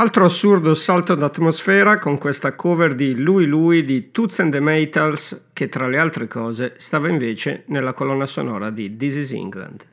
Altro 0.00 0.24
assurdo 0.24 0.72
salto 0.72 1.14
d'atmosfera 1.14 1.98
con 1.98 2.16
questa 2.16 2.54
cover 2.54 2.94
di 2.94 3.14
Lui 3.14 3.44
Lui 3.44 3.84
di 3.84 4.10
Toots 4.10 4.38
and 4.38 4.50
the 4.50 4.58
Maytals 4.58 5.48
che 5.52 5.68
tra 5.68 5.88
le 5.88 5.98
altre 5.98 6.26
cose 6.26 6.72
stava 6.78 7.10
invece 7.10 7.64
nella 7.66 7.92
colonna 7.92 8.24
sonora 8.24 8.70
di 8.70 8.96
This 8.96 9.16
is 9.16 9.32
England. 9.32 9.84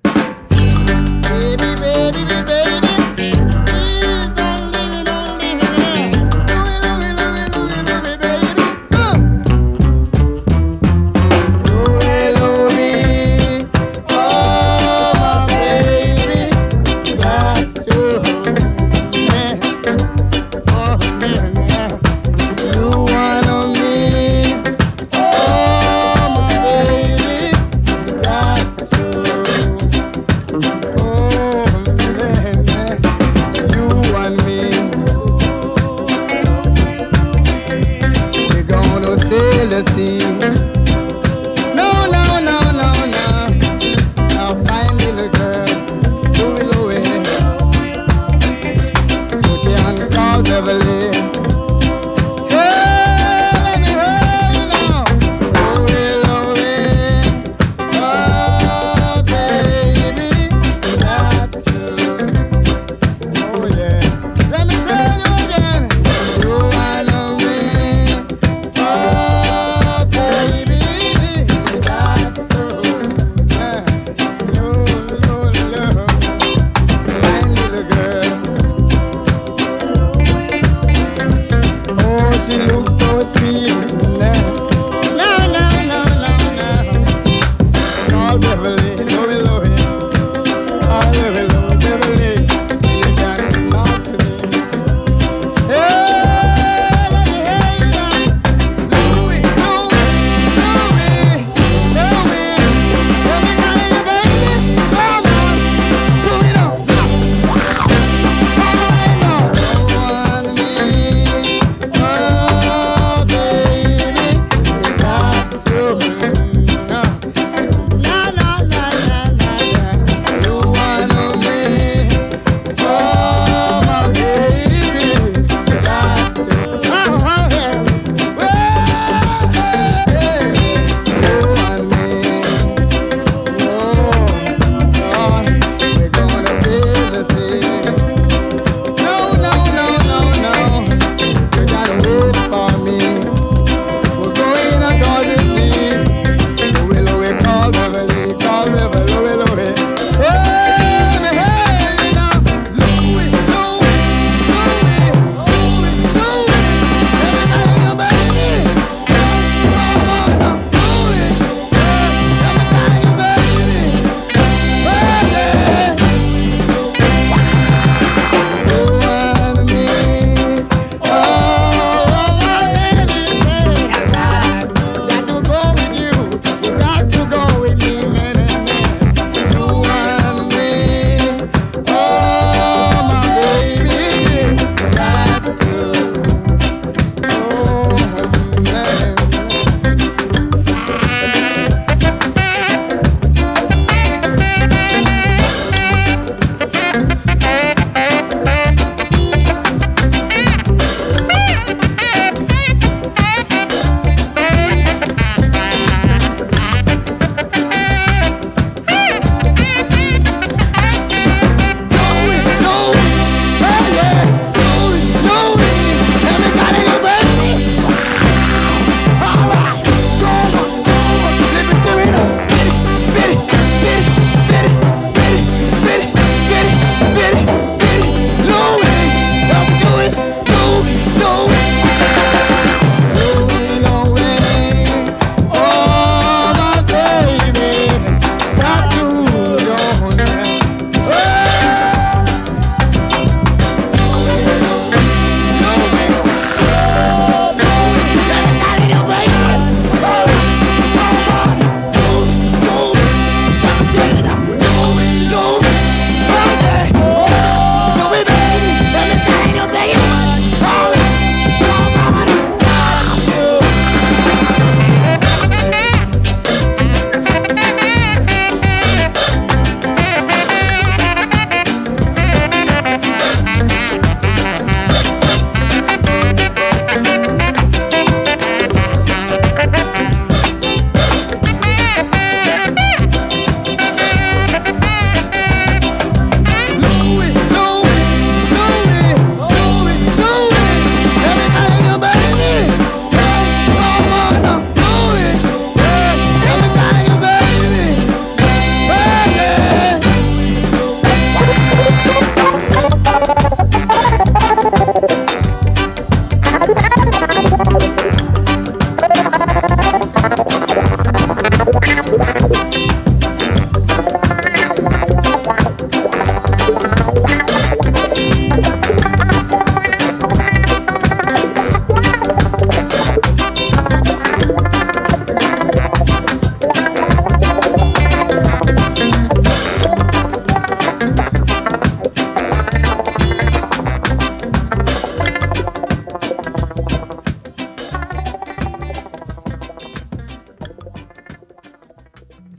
Baby, 0.47 1.73
baby, 1.75 2.23
baby, 2.23 3.66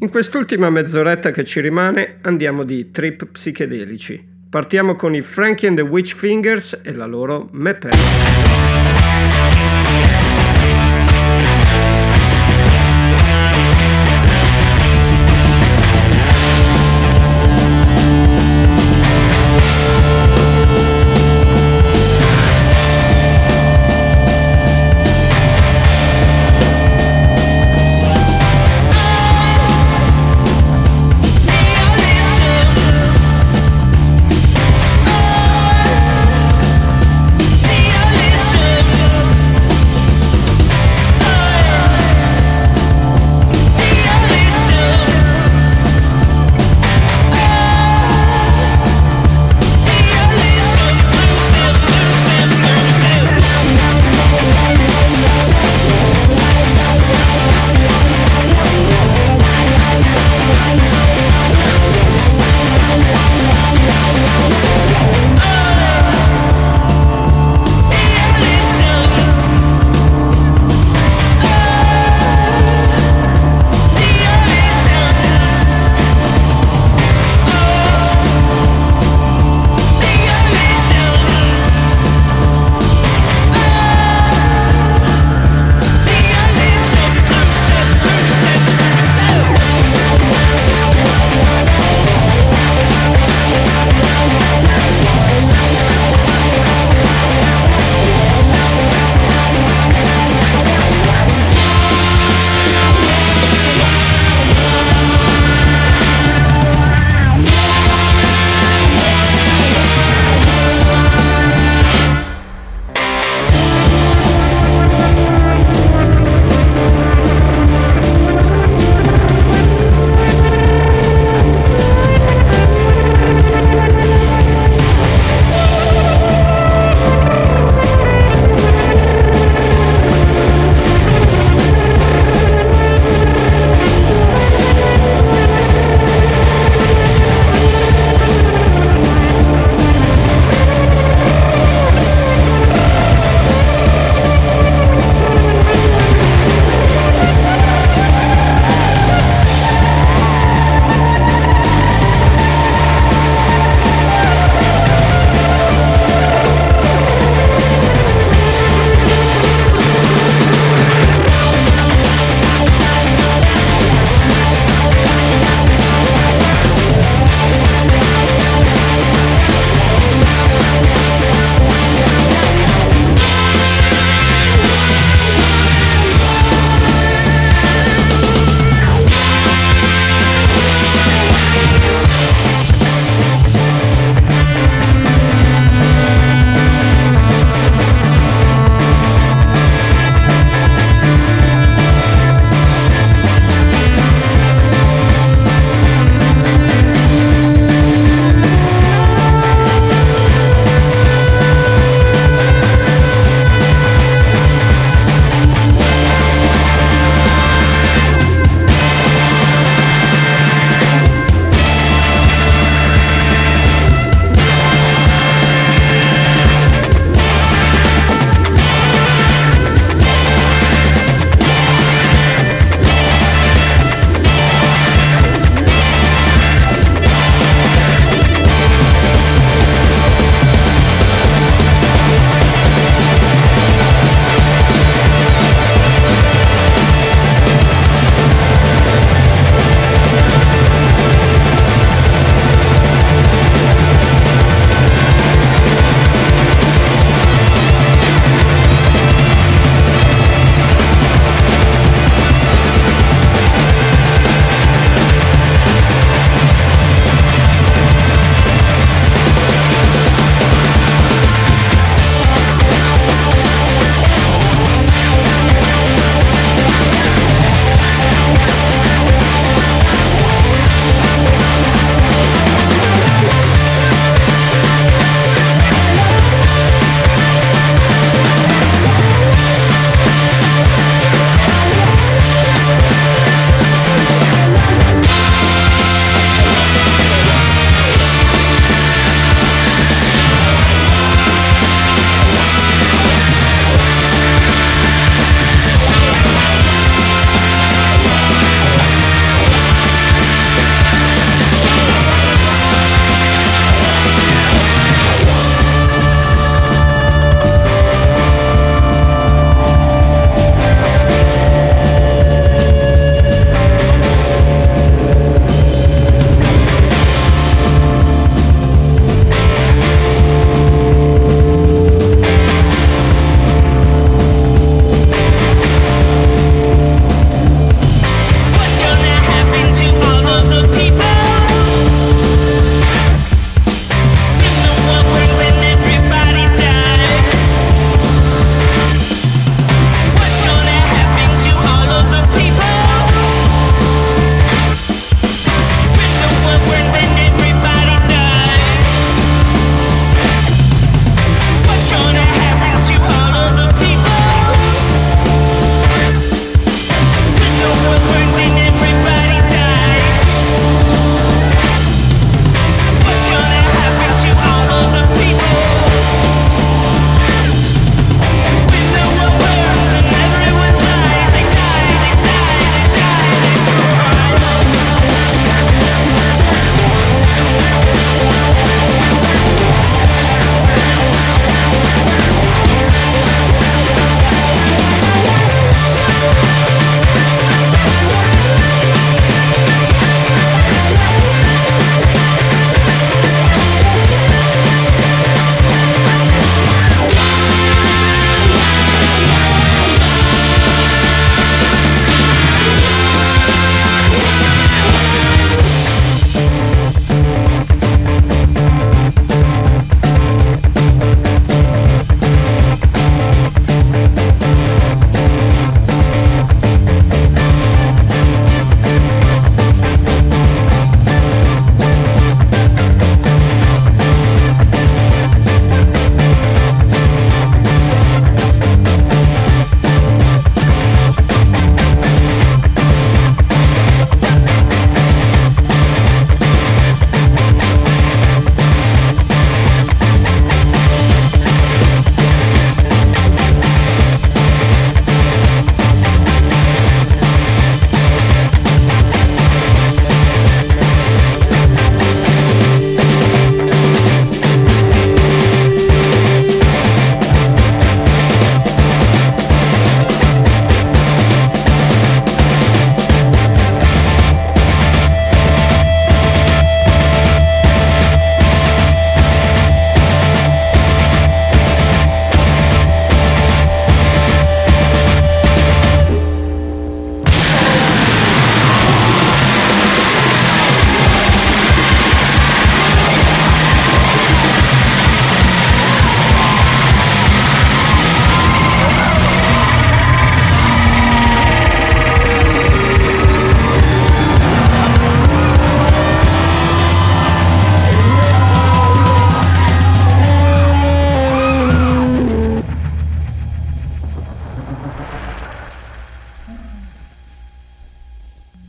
In 0.08 0.14
quest'ultima 0.14 0.70
mezz'oretta 0.70 1.30
che 1.32 1.44
ci 1.44 1.60
rimane 1.60 2.16
andiamo 2.22 2.64
di 2.64 2.90
trip 2.90 3.26
psichedelici. 3.26 4.26
Partiamo 4.48 4.96
con 4.96 5.14
i 5.14 5.20
Frankie 5.20 5.68
and 5.68 5.76
the 5.76 5.82
Witch 5.82 6.14
Fingers 6.14 6.80
e 6.82 6.94
la 6.94 7.04
loro 7.04 7.50
Mepper. 7.52 8.47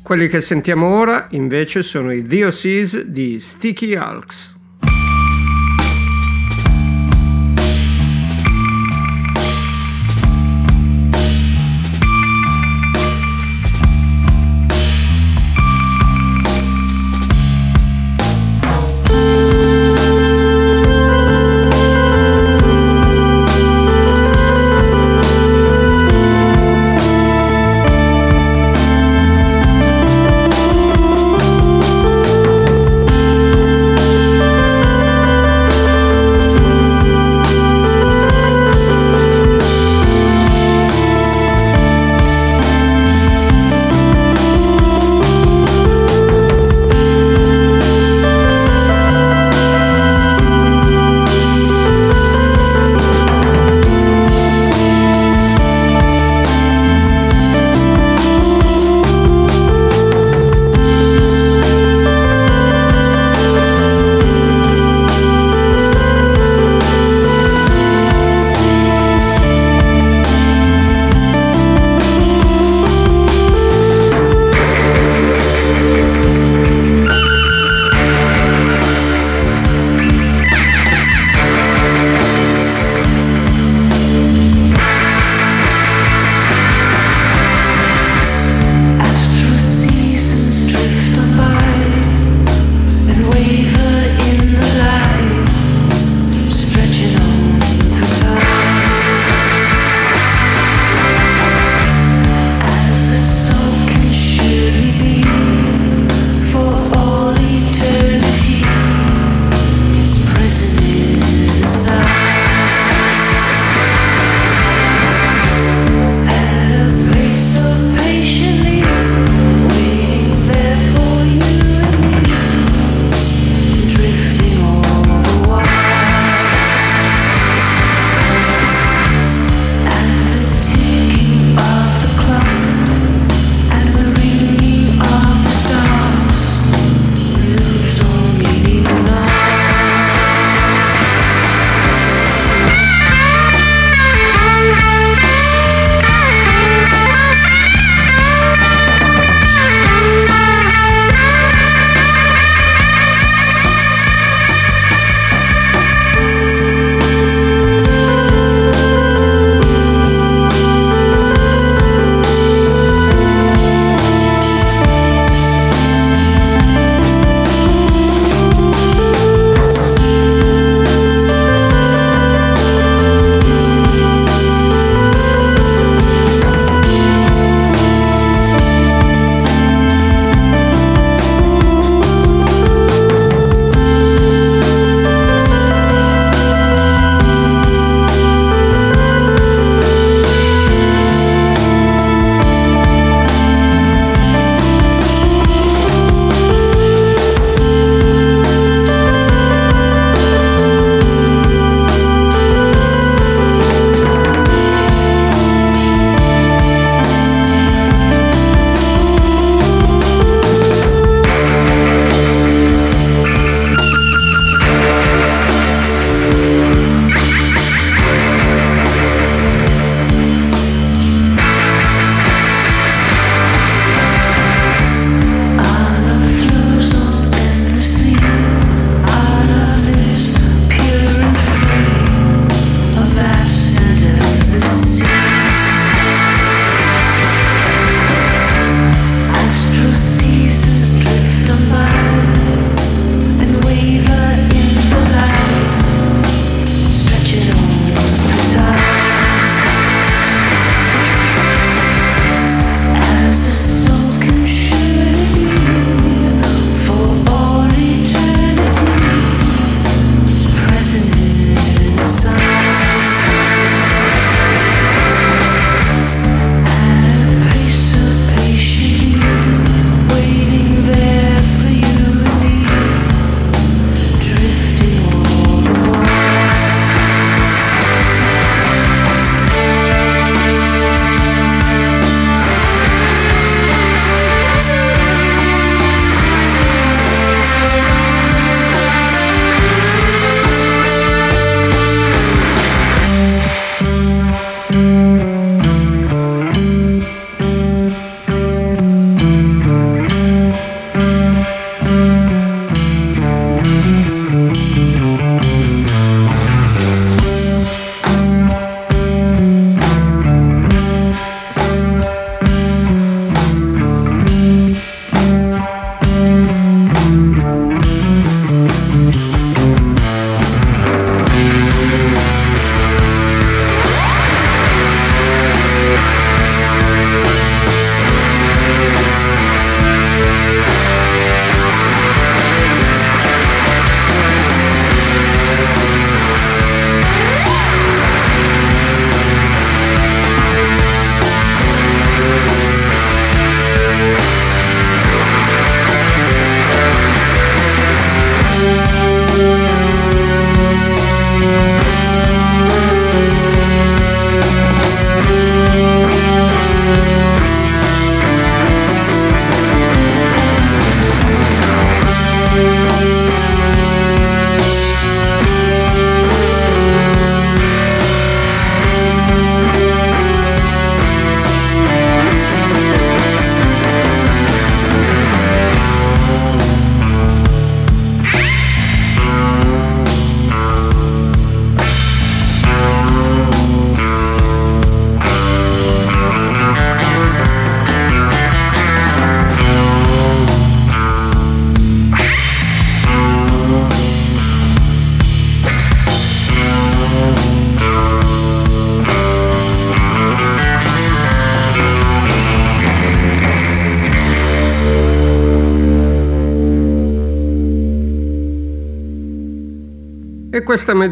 Quelli 0.10 0.28
che 0.28 0.41
sentiamo 0.41 0.88
ora 0.88 1.28
invece 1.34 1.84
sono 1.84 2.12
i 2.12 2.24
DOCs 2.24 3.03
di 3.03 3.39
Sticky 3.39 3.95
Hulks. 3.95 4.59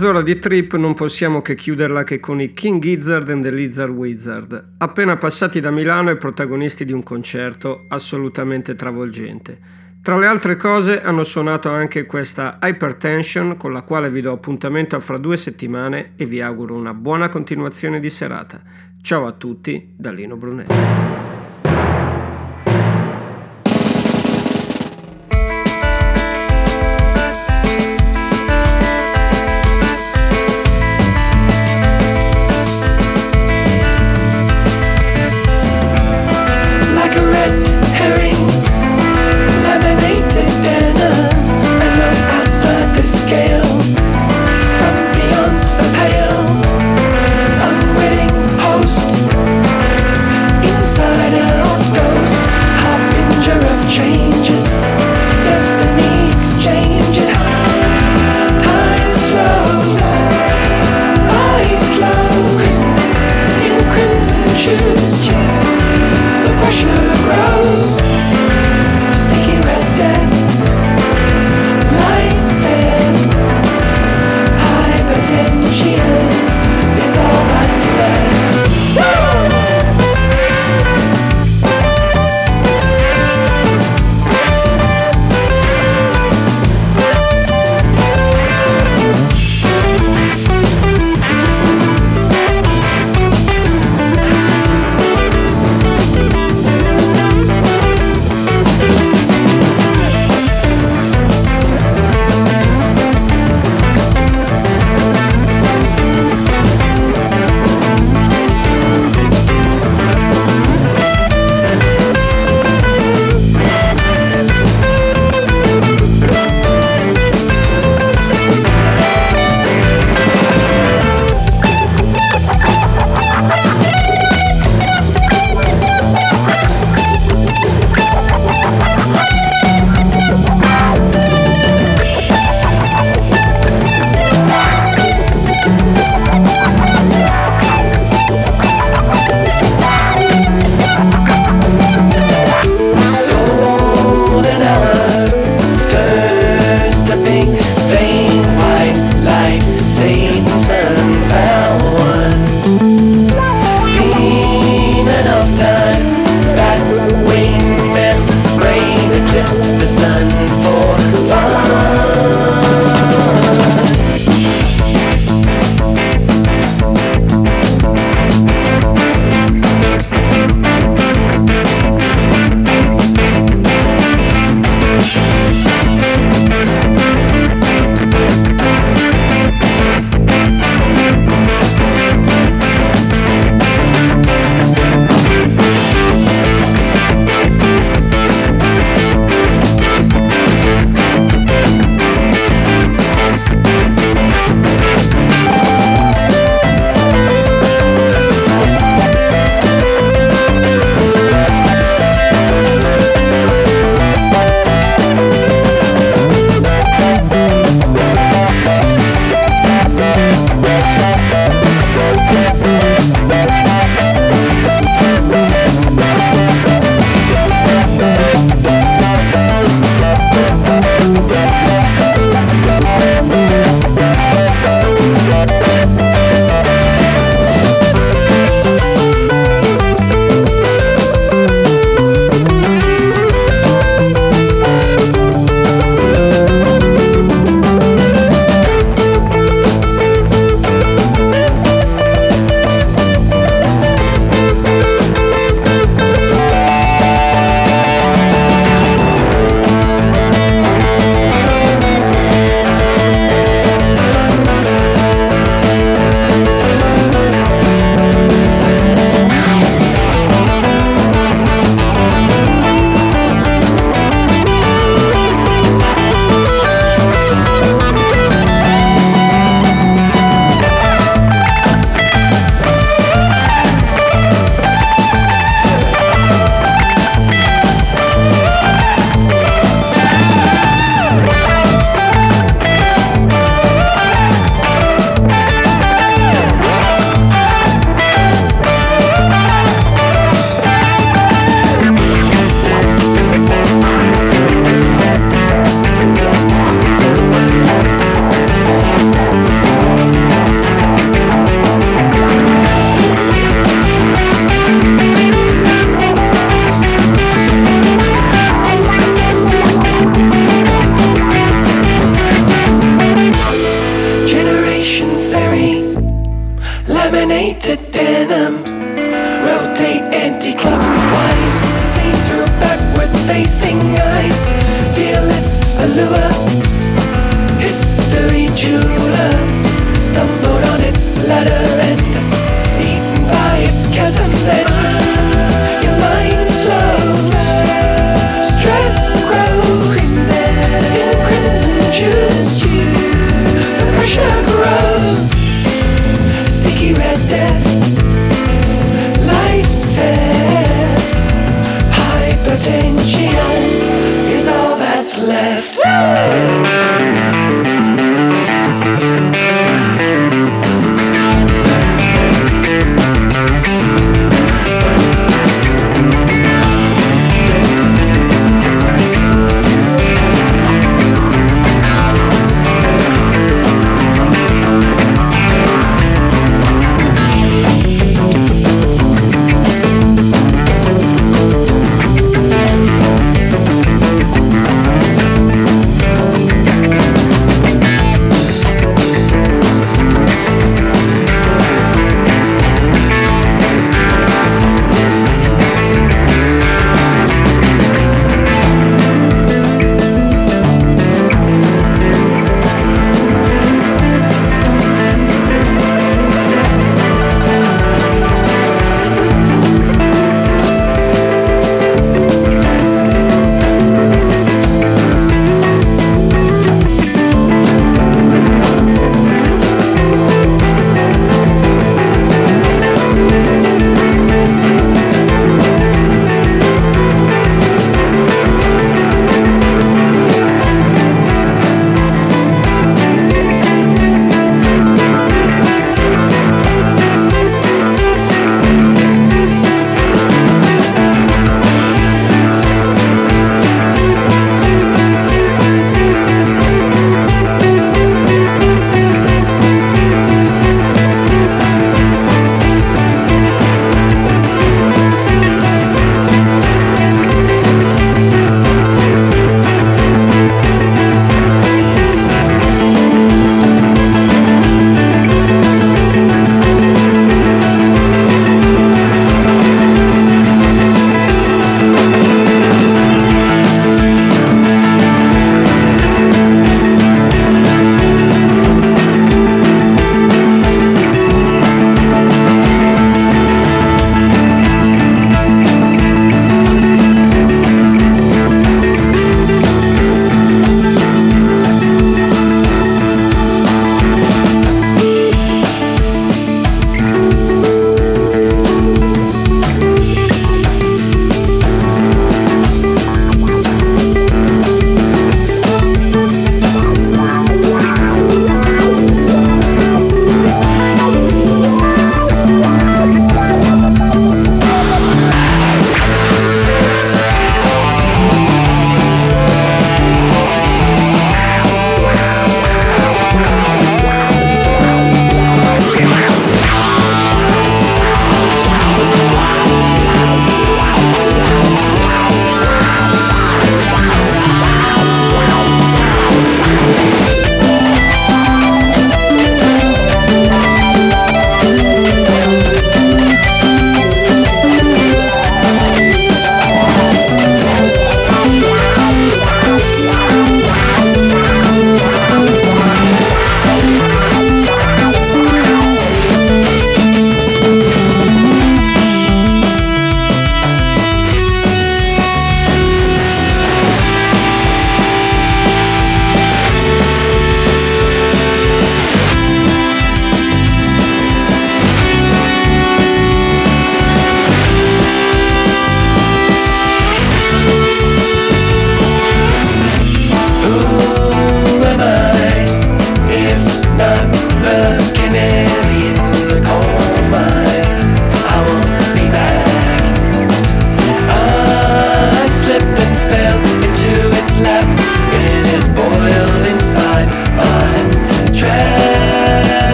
Mezz'ora 0.00 0.22
di 0.22 0.38
trip 0.38 0.76
non 0.76 0.94
possiamo 0.94 1.42
che 1.42 1.54
chiuderla 1.54 2.04
che 2.04 2.20
con 2.20 2.40
i 2.40 2.54
King 2.54 2.80
Gizzard 2.80 3.28
and 3.28 3.42
the 3.42 3.50
Lizard 3.50 3.90
Wizard, 3.90 4.76
appena 4.78 5.18
passati 5.18 5.60
da 5.60 5.70
Milano 5.70 6.08
e 6.08 6.16
protagonisti 6.16 6.86
di 6.86 6.94
un 6.94 7.02
concerto 7.02 7.84
assolutamente 7.88 8.74
travolgente. 8.76 9.58
Tra 10.00 10.16
le 10.16 10.26
altre 10.26 10.56
cose 10.56 11.02
hanno 11.02 11.22
suonato 11.22 11.68
anche 11.68 12.06
questa 12.06 12.58
Hypertension 12.62 13.58
con 13.58 13.74
la 13.74 13.82
quale 13.82 14.08
vi 14.08 14.22
do 14.22 14.32
appuntamento 14.32 14.98
fra 15.00 15.18
due 15.18 15.36
settimane 15.36 16.12
e 16.16 16.24
vi 16.24 16.40
auguro 16.40 16.76
una 16.76 16.94
buona 16.94 17.28
continuazione 17.28 18.00
di 18.00 18.08
serata. 18.08 18.62
Ciao 19.02 19.26
a 19.26 19.32
tutti 19.32 19.92
da 19.98 20.10
Lino 20.12 20.36
Brunetti. 20.36 21.29